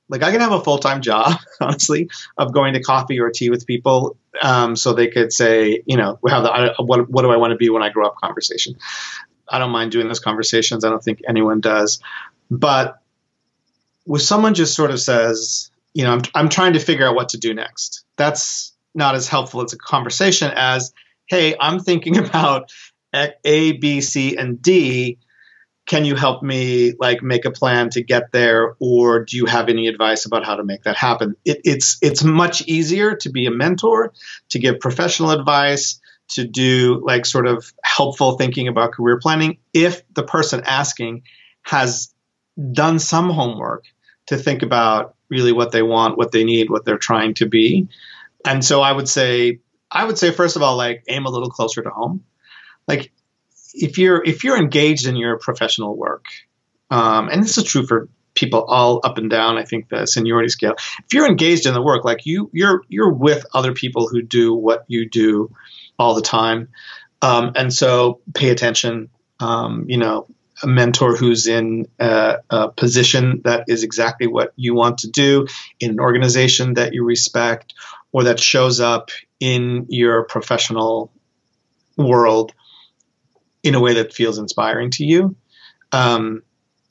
like 0.09 0.23
I 0.23 0.31
can 0.31 0.41
have 0.41 0.53
a 0.53 0.61
full 0.61 0.79
time 0.79 1.03
job, 1.03 1.39
honestly, 1.61 2.11
of 2.37 2.53
going 2.53 2.75
to 2.75 2.83
coffee 2.83 3.21
or 3.21 3.31
tea 3.31 3.51
with 3.51 3.67
people, 3.67 4.17
um, 4.41 4.77
so 4.77 4.93
they 4.93 5.09
could 5.09 5.33
say, 5.33 5.83
you 5.87 5.97
know, 5.97 6.19
we 6.23 6.31
have 6.31 6.43
the 6.43 6.75
what 6.79 7.09
what 7.11 7.23
do 7.23 7.31
I 7.31 7.37
want 7.37 7.53
to 7.53 7.57
be 7.57 7.71
when 7.71 7.83
I 7.83 7.91
grow 7.91 8.07
up 8.07 8.17
conversation. 8.17 8.77
I 9.49 9.59
don't 9.59 9.71
mind 9.71 9.93
doing 9.93 10.09
those 10.09 10.21
conversations. 10.21 10.85
I 10.85 10.89
don't 10.89 11.03
think 11.03 11.21
anyone 11.29 11.61
does, 11.61 12.01
but 12.51 12.99
with 14.07 14.23
someone 14.23 14.55
just 14.55 14.75
sort 14.75 14.91
of 14.91 15.01
says, 15.01 15.71
you 15.95 16.05
know, 16.05 16.13
I'm 16.13 16.23
I'm 16.35 16.49
trying 16.49 16.75
to 16.75 16.81
figure 16.81 17.07
out 17.07 17.15
what 17.15 17.31
to 17.31 17.39
do 17.39 17.55
next. 17.55 18.05
That's 18.17 18.75
not 18.95 19.15
as 19.15 19.29
helpful 19.29 19.63
as 19.63 19.73
a 19.73 19.79
conversation 19.79 20.53
as, 20.55 20.93
hey, 21.27 21.55
I'm 21.59 21.81
thinking 21.81 22.19
about 22.25 22.71
A, 23.15 23.73
B, 23.73 24.01
C, 24.01 24.37
and 24.37 24.61
D. 24.61 25.19
Can 25.87 26.07
you 26.07 26.15
help 26.15 26.43
me 26.43 26.95
like 26.99 27.23
make 27.23 27.45
a 27.45 27.51
plan 27.51 27.91
to 27.91 28.03
get 28.03 28.33
there? 28.33 28.75
Or 28.81 29.25
do 29.25 29.37
you 29.37 29.45
have 29.47 29.69
any 29.69 29.87
advice 29.87 30.25
about 30.25 30.45
how 30.45 30.57
to 30.57 30.65
make 30.65 30.85
that 30.85 30.97
happen? 30.97 31.37
It, 31.45 31.61
it's 31.65 31.99
it's 32.03 32.25
much 32.25 32.63
easier 32.63 33.17
to 33.17 33.31
be 33.31 33.47
a 33.47 33.51
mentor 33.51 34.13
to 34.51 34.59
give 34.59 34.81
professional 34.81 35.31
advice 35.31 36.01
to 36.31 36.47
do 36.47 37.03
like 37.05 37.27
sort 37.27 37.47
of 37.47 37.71
helpful 37.83 38.39
thinking 38.39 38.67
about 38.67 38.93
career 38.93 39.19
planning 39.21 39.59
if 39.75 40.03
the 40.15 40.23
person 40.23 40.63
asking 40.65 41.23
has 41.63 42.15
done 42.73 42.99
some 42.99 43.29
homework 43.29 43.85
to 44.27 44.39
think 44.39 44.63
about 44.63 45.14
really 45.29 45.53
what 45.53 45.73
they 45.73 45.83
want 45.83 46.19
what 46.19 46.33
they 46.33 46.45
need 46.45 46.71
what 46.71 46.85
they're 46.85 46.99
trying 46.99 47.35
to 47.35 47.47
be 47.47 47.89
and 48.45 48.65
so 48.65 48.81
i 48.83 48.93
would 48.93 49.09
say 49.09 49.59
i 49.91 50.05
would 50.05 50.19
say 50.19 50.31
first 50.31 50.57
of 50.57 50.63
all 50.63 50.77
like 50.77 51.03
aim 51.09 51.27
a 51.27 51.31
little 51.31 51.51
closer 51.51 51.83
to 51.83 51.91
home 51.91 52.23
like 52.87 53.11
if 53.75 53.99
you're 53.99 54.23
if 54.25 54.45
you're 54.45 54.57
engaged 54.57 55.07
in 55.07 55.17
your 55.17 55.39
professional 55.39 55.97
work, 55.97 56.27
um, 56.91 57.29
and 57.29 57.43
this 57.43 57.59
is 57.59 57.65
true 57.65 57.85
for 57.85 58.09
people 58.35 58.63
all 58.65 59.01
up 59.05 59.19
and 59.19 59.29
down. 59.29 59.59
I 59.59 59.65
think 59.65 59.89
the 59.89 60.07
seniority 60.07 60.49
scale. 60.49 60.75
If 60.79 61.13
you're 61.13 61.27
engaged 61.27 61.67
in 61.67 61.75
the 61.75 61.83
work, 61.83 62.05
like 62.05 62.25
you, 62.25 62.51
you're 62.53 62.83
you're 62.89 63.13
with 63.13 63.45
other 63.53 63.73
people 63.73 64.09
who 64.09 64.23
do 64.23 64.55
what 64.55 64.85
you 64.87 65.09
do 65.09 65.51
all 65.99 66.15
the 66.15 66.23
time, 66.23 66.69
um, 67.21 67.53
and 67.57 67.73
so 67.73 68.21
pay 68.35 68.51
attention. 68.51 69.11
Um, 69.41 69.85
you 69.89 69.99
know, 69.99 70.29
a 70.65 70.67
mentor 70.67 71.15
who's 71.15 71.47
in 71.47 71.87
a, 72.01 72.39
a, 72.49 72.69
position 72.71 73.43
that 73.45 73.65
is 73.69 73.85
exactly 73.85 74.27
what 74.27 74.53
you 74.57 74.75
want 74.75 74.99
to 74.99 75.11
do 75.11 75.47
in 75.79 75.91
an 75.91 76.01
organization 76.01 76.75
that 76.75 76.95
you 76.95 77.05
respect, 77.05 77.75
or 78.13 78.25
that 78.25 78.41
shows 78.41 78.81
up 78.81 79.11
in 79.41 79.87
your 79.91 80.25
professional 80.25 81.13
world 81.99 82.53
in 83.63 83.75
a 83.75 83.81
way 83.81 83.95
that 83.95 84.15
feels 84.15 84.39
inspiring 84.39 84.91
to 84.91 85.05
you. 85.05 85.37
Um, 85.93 86.43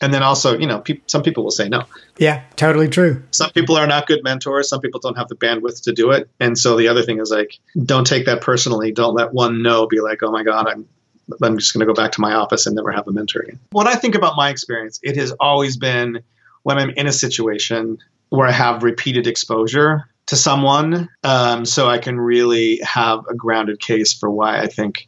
and 0.01 0.13
then 0.13 0.21
also, 0.21 0.57
you 0.57 0.67
know, 0.67 0.79
pe- 0.79 1.01
some 1.07 1.23
people 1.23 1.43
will 1.43 1.51
say 1.51 1.69
no. 1.69 1.83
Yeah, 2.17 2.43
totally 2.55 2.89
true. 2.89 3.23
Some 3.31 3.51
people 3.51 3.77
are 3.77 3.87
not 3.87 4.05
good 4.05 4.23
mentors. 4.23 4.69
Some 4.69 4.81
people 4.81 4.99
don't 4.99 5.17
have 5.17 5.29
the 5.29 5.35
bandwidth 5.35 5.83
to 5.83 5.93
do 5.93 6.11
it. 6.11 6.29
And 6.39 6.57
so 6.57 6.75
the 6.77 6.89
other 6.89 7.03
thing 7.03 7.19
is 7.19 7.31
like, 7.31 7.57
don't 7.81 8.05
take 8.05 8.25
that 8.25 8.41
personally. 8.41 8.91
Don't 8.91 9.15
let 9.15 9.33
one 9.33 9.63
no 9.63 9.87
be 9.87 9.99
like, 10.01 10.21
oh 10.21 10.31
my 10.31 10.43
God, 10.43 10.67
I'm 10.67 10.87
I'm 11.41 11.57
just 11.57 11.73
going 11.73 11.85
to 11.85 11.93
go 11.93 11.93
back 11.93 12.13
to 12.13 12.21
my 12.21 12.33
office 12.33 12.65
and 12.65 12.75
never 12.75 12.91
have 12.91 13.07
a 13.07 13.11
mentor 13.11 13.41
again. 13.41 13.59
When 13.71 13.87
I 13.87 13.95
think 13.95 14.15
about 14.15 14.35
my 14.35 14.49
experience, 14.49 14.99
it 15.03 15.15
has 15.17 15.31
always 15.39 15.77
been 15.77 16.23
when 16.63 16.77
I'm 16.77 16.91
in 16.91 17.07
a 17.07 17.11
situation 17.11 17.99
where 18.29 18.47
I 18.47 18.51
have 18.51 18.83
repeated 18.83 19.27
exposure 19.27 20.09
to 20.27 20.35
someone, 20.35 21.09
um, 21.23 21.65
so 21.65 21.87
I 21.87 21.97
can 21.97 22.19
really 22.19 22.79
have 22.83 23.25
a 23.29 23.35
grounded 23.35 23.79
case 23.79 24.13
for 24.13 24.29
why 24.29 24.59
I 24.59 24.67
think 24.67 25.07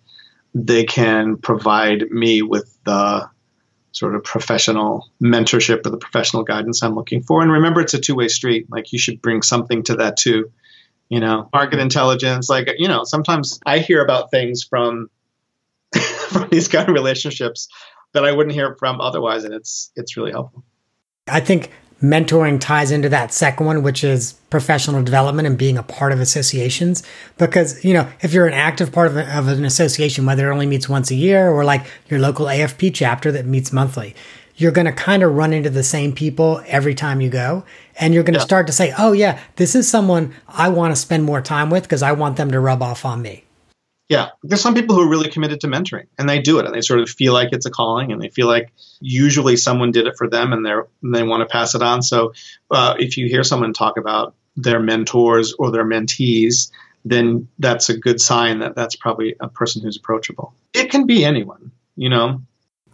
they 0.54 0.84
can 0.84 1.38
provide 1.38 2.10
me 2.12 2.42
with 2.42 2.78
the 2.86 3.30
sort 3.92 4.16
of 4.16 4.24
professional 4.24 5.10
mentorship 5.22 5.86
or 5.86 5.90
the 5.90 5.98
professional 5.98 6.44
guidance 6.44 6.84
I'm 6.84 6.96
looking 6.96 7.24
for. 7.24 7.42
And 7.42 7.52
remember, 7.52 7.82
it's 7.82 7.94
a 7.94 8.00
two 8.00 8.16
way 8.16 8.28
street. 8.28 8.68
Like 8.70 8.92
you 8.92 9.00
should 9.00 9.22
bring 9.22 9.42
something 9.42 9.84
to 9.84 9.96
that 9.96 10.18
too. 10.18 10.52
You 11.08 11.20
know, 11.20 11.50
market 11.54 11.80
intelligence. 11.80 12.50
Like 12.50 12.70
you 12.78 12.88
know, 12.88 13.04
sometimes 13.06 13.60
I 13.66 13.80
hear 13.80 14.04
about 14.04 14.32
things 14.32 14.64
from 14.64 15.10
from 16.36 16.50
these 16.50 16.68
kind 16.68 16.88
of 16.88 16.94
relationships 16.94 17.68
that 18.14 18.26
I 18.26 18.32
wouldn't 18.32 18.54
hear 18.54 18.76
from 18.78 19.02
otherwise, 19.02 19.44
and 19.44 19.54
it's 19.54 19.92
it's 19.96 20.18
really 20.18 20.32
helpful. 20.32 20.64
I 21.28 21.40
think 21.40 21.72
mentoring 22.02 22.60
ties 22.60 22.92
into 22.92 23.10
that 23.10 23.34
second 23.34 23.66
one, 23.66 23.82
which 23.82 24.04
is 24.04 24.34
professional 24.50 25.02
development 25.02 25.48
and 25.48 25.58
being 25.58 25.78
a 25.78 25.84
part 25.84 26.12
of 26.12 26.20
associations. 26.20 27.04
Because, 27.38 27.84
you 27.84 27.94
know, 27.94 28.08
if 28.22 28.34
you're 28.34 28.48
an 28.48 28.54
active 28.54 28.92
part 28.92 29.08
of, 29.08 29.18
a, 29.18 29.38
of 29.38 29.48
an 29.48 29.66
association, 29.66 30.26
whether 30.26 30.50
it 30.50 30.54
only 30.54 30.66
meets 30.66 30.90
once 30.90 31.10
a 31.10 31.16
year 31.16 31.50
or 31.50 31.64
like 31.64 31.86
your 32.10 32.20
local 32.20 32.46
AFP 32.48 32.94
chapter 32.94 33.32
that 33.32 33.46
meets 33.46 33.72
monthly, 33.72 34.14
you're 34.58 34.72
going 34.72 34.86
to 34.86 34.92
kind 34.92 35.24
of 35.24 35.34
run 35.34 35.54
into 35.54 35.70
the 35.70 35.84
same 35.84 36.14
people 36.14 36.62
every 36.68 36.96
time 36.96 37.22
you 37.22 37.30
go. 37.30 37.64
And 37.98 38.14
you're 38.14 38.24
going 38.24 38.34
to 38.34 38.40
yeah. 38.40 38.46
start 38.46 38.68
to 38.68 38.74
say, 38.74 38.94
oh, 38.98 39.14
yeah, 39.14 39.40
this 39.56 39.74
is 39.74 39.90
someone 39.90 40.34
I 40.48 40.70
want 40.70 40.92
to 40.94 40.96
spend 40.96 41.24
more 41.24 41.42
time 41.42 41.70
with 41.70 41.84
because 41.84 42.04
I 42.04 42.12
want 42.12 42.38
them 42.38 42.52
to 42.52 42.60
rub 42.60 42.82
off 42.82 43.06
on 43.06 43.22
me. 43.22 43.46
Yeah, 44.08 44.30
there's 44.44 44.62
some 44.62 44.76
people 44.76 44.96
who 44.96 45.02
are 45.02 45.10
really 45.10 45.30
committed 45.30 45.62
to 45.62 45.68
mentoring 45.68 46.06
and 46.20 46.30
they 46.30 46.40
do 46.40 46.60
it 46.60 46.66
and 46.66 46.76
they 46.76 46.82
sort 46.82 47.00
of 47.00 47.10
feel 47.10 47.34
like 47.34 47.50
it's 47.54 47.66
a 47.66 47.72
calling 47.72 48.12
and 48.12 48.22
they 48.22 48.30
feel 48.30 48.48
like 48.48 48.72
usually 49.00 49.58
someone 49.58 49.92
did 49.92 50.06
it 50.06 50.16
for 50.16 50.30
them 50.30 50.54
and 50.54 50.64
they're 50.64 50.88
and 51.02 51.16
they 51.16 51.24
want 51.24 51.42
to 51.42 51.52
pass 51.52 51.74
it 51.74 51.82
on. 51.82 52.04
So 52.04 52.34
uh, 52.70 52.96
if 53.00 53.18
you 53.18 53.28
hear 53.28 53.44
someone 53.44 53.74
talk 53.74 53.98
about 53.98 54.36
their 54.56 54.80
mentors 54.80 55.54
or 55.54 55.72
their 55.72 55.86
mentees, 55.86 56.70
then 57.04 57.48
that's 57.58 57.90
a 57.90 57.98
good 57.98 58.22
sign 58.22 58.60
that 58.60 58.76
that's 58.76 58.96
probably 58.96 59.36
a 59.40 59.48
person 59.48 59.82
who's 59.82 59.98
approachable. 59.98 60.54
It 60.74 60.92
can 60.92 61.08
be 61.08 61.26
anyone, 61.26 61.72
you 61.96 62.10
know. 62.10 62.42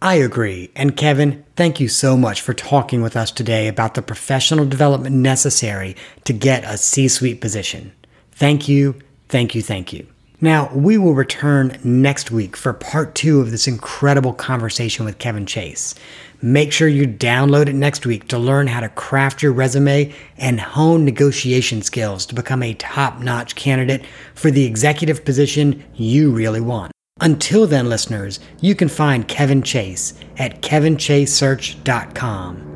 I 0.00 0.14
agree. 0.14 0.70
And 0.74 0.96
Kevin, 0.96 1.44
thank 1.56 1.78
you 1.78 1.88
so 1.88 2.16
much 2.16 2.40
for 2.40 2.54
talking 2.54 3.02
with 3.02 3.16
us 3.16 3.30
today 3.30 3.68
about 3.68 3.94
the 3.94 4.02
professional 4.02 4.64
development 4.64 5.14
necessary 5.14 5.94
to 6.24 6.32
get 6.32 6.64
a 6.64 6.76
C 6.76 7.06
suite 7.06 7.40
position. 7.40 7.92
Thank 8.32 8.66
you, 8.66 8.96
thank 9.28 9.54
you, 9.54 9.62
thank 9.62 9.92
you. 9.92 10.11
Now, 10.42 10.68
we 10.74 10.98
will 10.98 11.14
return 11.14 11.78
next 11.84 12.32
week 12.32 12.56
for 12.56 12.72
part 12.72 13.14
two 13.14 13.40
of 13.40 13.52
this 13.52 13.68
incredible 13.68 14.32
conversation 14.32 15.04
with 15.04 15.18
Kevin 15.18 15.46
Chase. 15.46 15.94
Make 16.42 16.72
sure 16.72 16.88
you 16.88 17.06
download 17.06 17.68
it 17.68 17.74
next 17.74 18.04
week 18.04 18.26
to 18.26 18.38
learn 18.38 18.66
how 18.66 18.80
to 18.80 18.88
craft 18.88 19.40
your 19.40 19.52
resume 19.52 20.12
and 20.36 20.60
hone 20.60 21.04
negotiation 21.04 21.80
skills 21.80 22.26
to 22.26 22.34
become 22.34 22.64
a 22.64 22.74
top 22.74 23.20
notch 23.20 23.54
candidate 23.54 24.04
for 24.34 24.50
the 24.50 24.64
executive 24.64 25.24
position 25.24 25.84
you 25.94 26.32
really 26.32 26.60
want. 26.60 26.90
Until 27.20 27.68
then, 27.68 27.88
listeners, 27.88 28.40
you 28.60 28.74
can 28.74 28.88
find 28.88 29.28
Kevin 29.28 29.62
Chase 29.62 30.14
at 30.38 30.60
kevinchasesearch.com. 30.60 32.71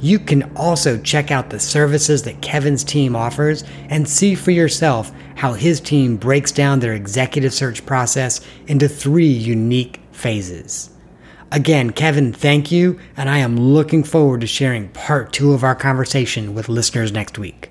You 0.00 0.18
can 0.18 0.54
also 0.56 0.98
check 0.98 1.30
out 1.30 1.50
the 1.50 1.60
services 1.60 2.22
that 2.24 2.42
Kevin's 2.42 2.84
team 2.84 3.16
offers 3.16 3.64
and 3.88 4.08
see 4.08 4.34
for 4.34 4.50
yourself 4.50 5.10
how 5.36 5.54
his 5.54 5.80
team 5.80 6.16
breaks 6.16 6.52
down 6.52 6.80
their 6.80 6.94
executive 6.94 7.54
search 7.54 7.84
process 7.86 8.40
into 8.66 8.88
three 8.88 9.28
unique 9.28 10.00
phases. 10.12 10.90
Again, 11.52 11.90
Kevin, 11.90 12.32
thank 12.32 12.72
you, 12.72 12.98
and 13.16 13.30
I 13.30 13.38
am 13.38 13.56
looking 13.56 14.02
forward 14.02 14.40
to 14.40 14.46
sharing 14.46 14.88
part 14.88 15.32
two 15.32 15.52
of 15.52 15.62
our 15.62 15.76
conversation 15.76 16.54
with 16.54 16.68
listeners 16.68 17.12
next 17.12 17.38
week. 17.38 17.70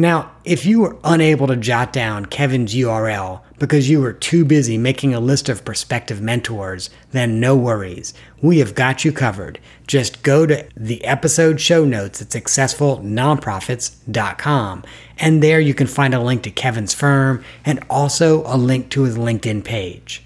Now, 0.00 0.32
if 0.46 0.64
you 0.64 0.80
were 0.80 0.96
unable 1.04 1.46
to 1.46 1.56
jot 1.56 1.92
down 1.92 2.24
Kevin's 2.24 2.74
URL 2.74 3.42
because 3.58 3.90
you 3.90 4.00
were 4.00 4.14
too 4.14 4.46
busy 4.46 4.78
making 4.78 5.12
a 5.12 5.20
list 5.20 5.50
of 5.50 5.62
prospective 5.62 6.22
mentors, 6.22 6.88
then 7.12 7.38
no 7.38 7.54
worries. 7.54 8.14
We 8.40 8.60
have 8.60 8.74
got 8.74 9.04
you 9.04 9.12
covered. 9.12 9.60
Just 9.86 10.22
go 10.22 10.46
to 10.46 10.66
the 10.74 11.04
episode 11.04 11.60
show 11.60 11.84
notes 11.84 12.22
at 12.22 12.28
successfulnonprofits.com, 12.28 14.84
and 15.18 15.42
there 15.42 15.60
you 15.60 15.74
can 15.74 15.86
find 15.86 16.14
a 16.14 16.22
link 16.22 16.44
to 16.44 16.50
Kevin's 16.50 16.94
firm 16.94 17.44
and 17.66 17.84
also 17.90 18.42
a 18.46 18.56
link 18.56 18.88
to 18.92 19.02
his 19.02 19.18
LinkedIn 19.18 19.64
page. 19.64 20.24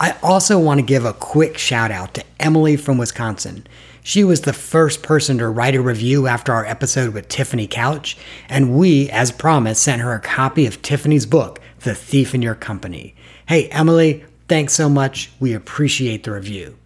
I 0.00 0.16
also 0.22 0.58
want 0.58 0.78
to 0.78 0.86
give 0.86 1.04
a 1.04 1.12
quick 1.12 1.58
shout 1.58 1.90
out 1.90 2.14
to 2.14 2.24
Emily 2.40 2.78
from 2.78 2.96
Wisconsin. 2.96 3.66
She 4.06 4.22
was 4.22 4.42
the 4.42 4.52
first 4.52 5.02
person 5.02 5.38
to 5.38 5.48
write 5.48 5.74
a 5.74 5.82
review 5.82 6.28
after 6.28 6.52
our 6.52 6.64
episode 6.64 7.12
with 7.12 7.26
Tiffany 7.26 7.66
Couch, 7.66 8.16
and 8.48 8.78
we, 8.78 9.10
as 9.10 9.32
promised, 9.32 9.82
sent 9.82 10.00
her 10.00 10.14
a 10.14 10.20
copy 10.20 10.64
of 10.64 10.80
Tiffany's 10.80 11.26
book, 11.26 11.60
The 11.80 11.92
Thief 11.92 12.32
in 12.32 12.40
Your 12.40 12.54
Company. 12.54 13.16
Hey, 13.48 13.66
Emily, 13.70 14.24
thanks 14.46 14.74
so 14.74 14.88
much. 14.88 15.32
We 15.40 15.54
appreciate 15.54 16.22
the 16.22 16.30
review. 16.30 16.78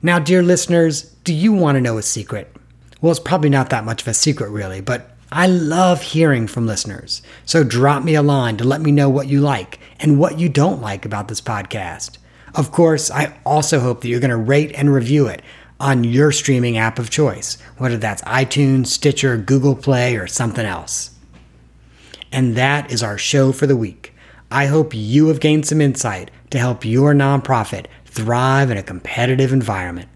Now, 0.00 0.18
dear 0.18 0.42
listeners, 0.42 1.02
do 1.22 1.34
you 1.34 1.52
want 1.52 1.76
to 1.76 1.82
know 1.82 1.98
a 1.98 2.02
secret? 2.02 2.50
Well, 3.02 3.10
it's 3.10 3.20
probably 3.20 3.50
not 3.50 3.68
that 3.68 3.84
much 3.84 4.00
of 4.00 4.08
a 4.08 4.14
secret, 4.14 4.48
really, 4.48 4.80
but 4.80 5.10
I 5.30 5.48
love 5.48 6.00
hearing 6.00 6.46
from 6.46 6.66
listeners, 6.66 7.20
so 7.44 7.62
drop 7.62 8.04
me 8.04 8.14
a 8.14 8.22
line 8.22 8.56
to 8.56 8.64
let 8.64 8.80
me 8.80 8.90
know 8.90 9.10
what 9.10 9.28
you 9.28 9.42
like 9.42 9.80
and 10.00 10.18
what 10.18 10.38
you 10.38 10.48
don't 10.48 10.80
like 10.80 11.04
about 11.04 11.28
this 11.28 11.42
podcast. 11.42 12.16
Of 12.54 12.72
course, 12.72 13.10
I 13.10 13.38
also 13.44 13.80
hope 13.80 14.00
that 14.00 14.08
you're 14.08 14.18
going 14.18 14.30
to 14.30 14.36
rate 14.38 14.72
and 14.74 14.90
review 14.90 15.26
it 15.26 15.42
on 15.80 16.04
your 16.04 16.32
streaming 16.32 16.76
app 16.76 16.98
of 16.98 17.10
choice, 17.10 17.58
whether 17.76 17.96
that's 17.96 18.22
iTunes, 18.22 18.88
Stitcher, 18.88 19.36
Google 19.36 19.76
Play, 19.76 20.16
or 20.16 20.26
something 20.26 20.66
else. 20.66 21.10
And 22.32 22.56
that 22.56 22.90
is 22.90 23.02
our 23.02 23.18
show 23.18 23.52
for 23.52 23.66
the 23.66 23.76
week. 23.76 24.14
I 24.50 24.66
hope 24.66 24.94
you 24.94 25.28
have 25.28 25.40
gained 25.40 25.66
some 25.66 25.80
insight 25.80 26.30
to 26.50 26.58
help 26.58 26.84
your 26.84 27.14
nonprofit 27.14 27.86
thrive 28.06 28.70
in 28.70 28.76
a 28.76 28.82
competitive 28.82 29.52
environment. 29.52 30.08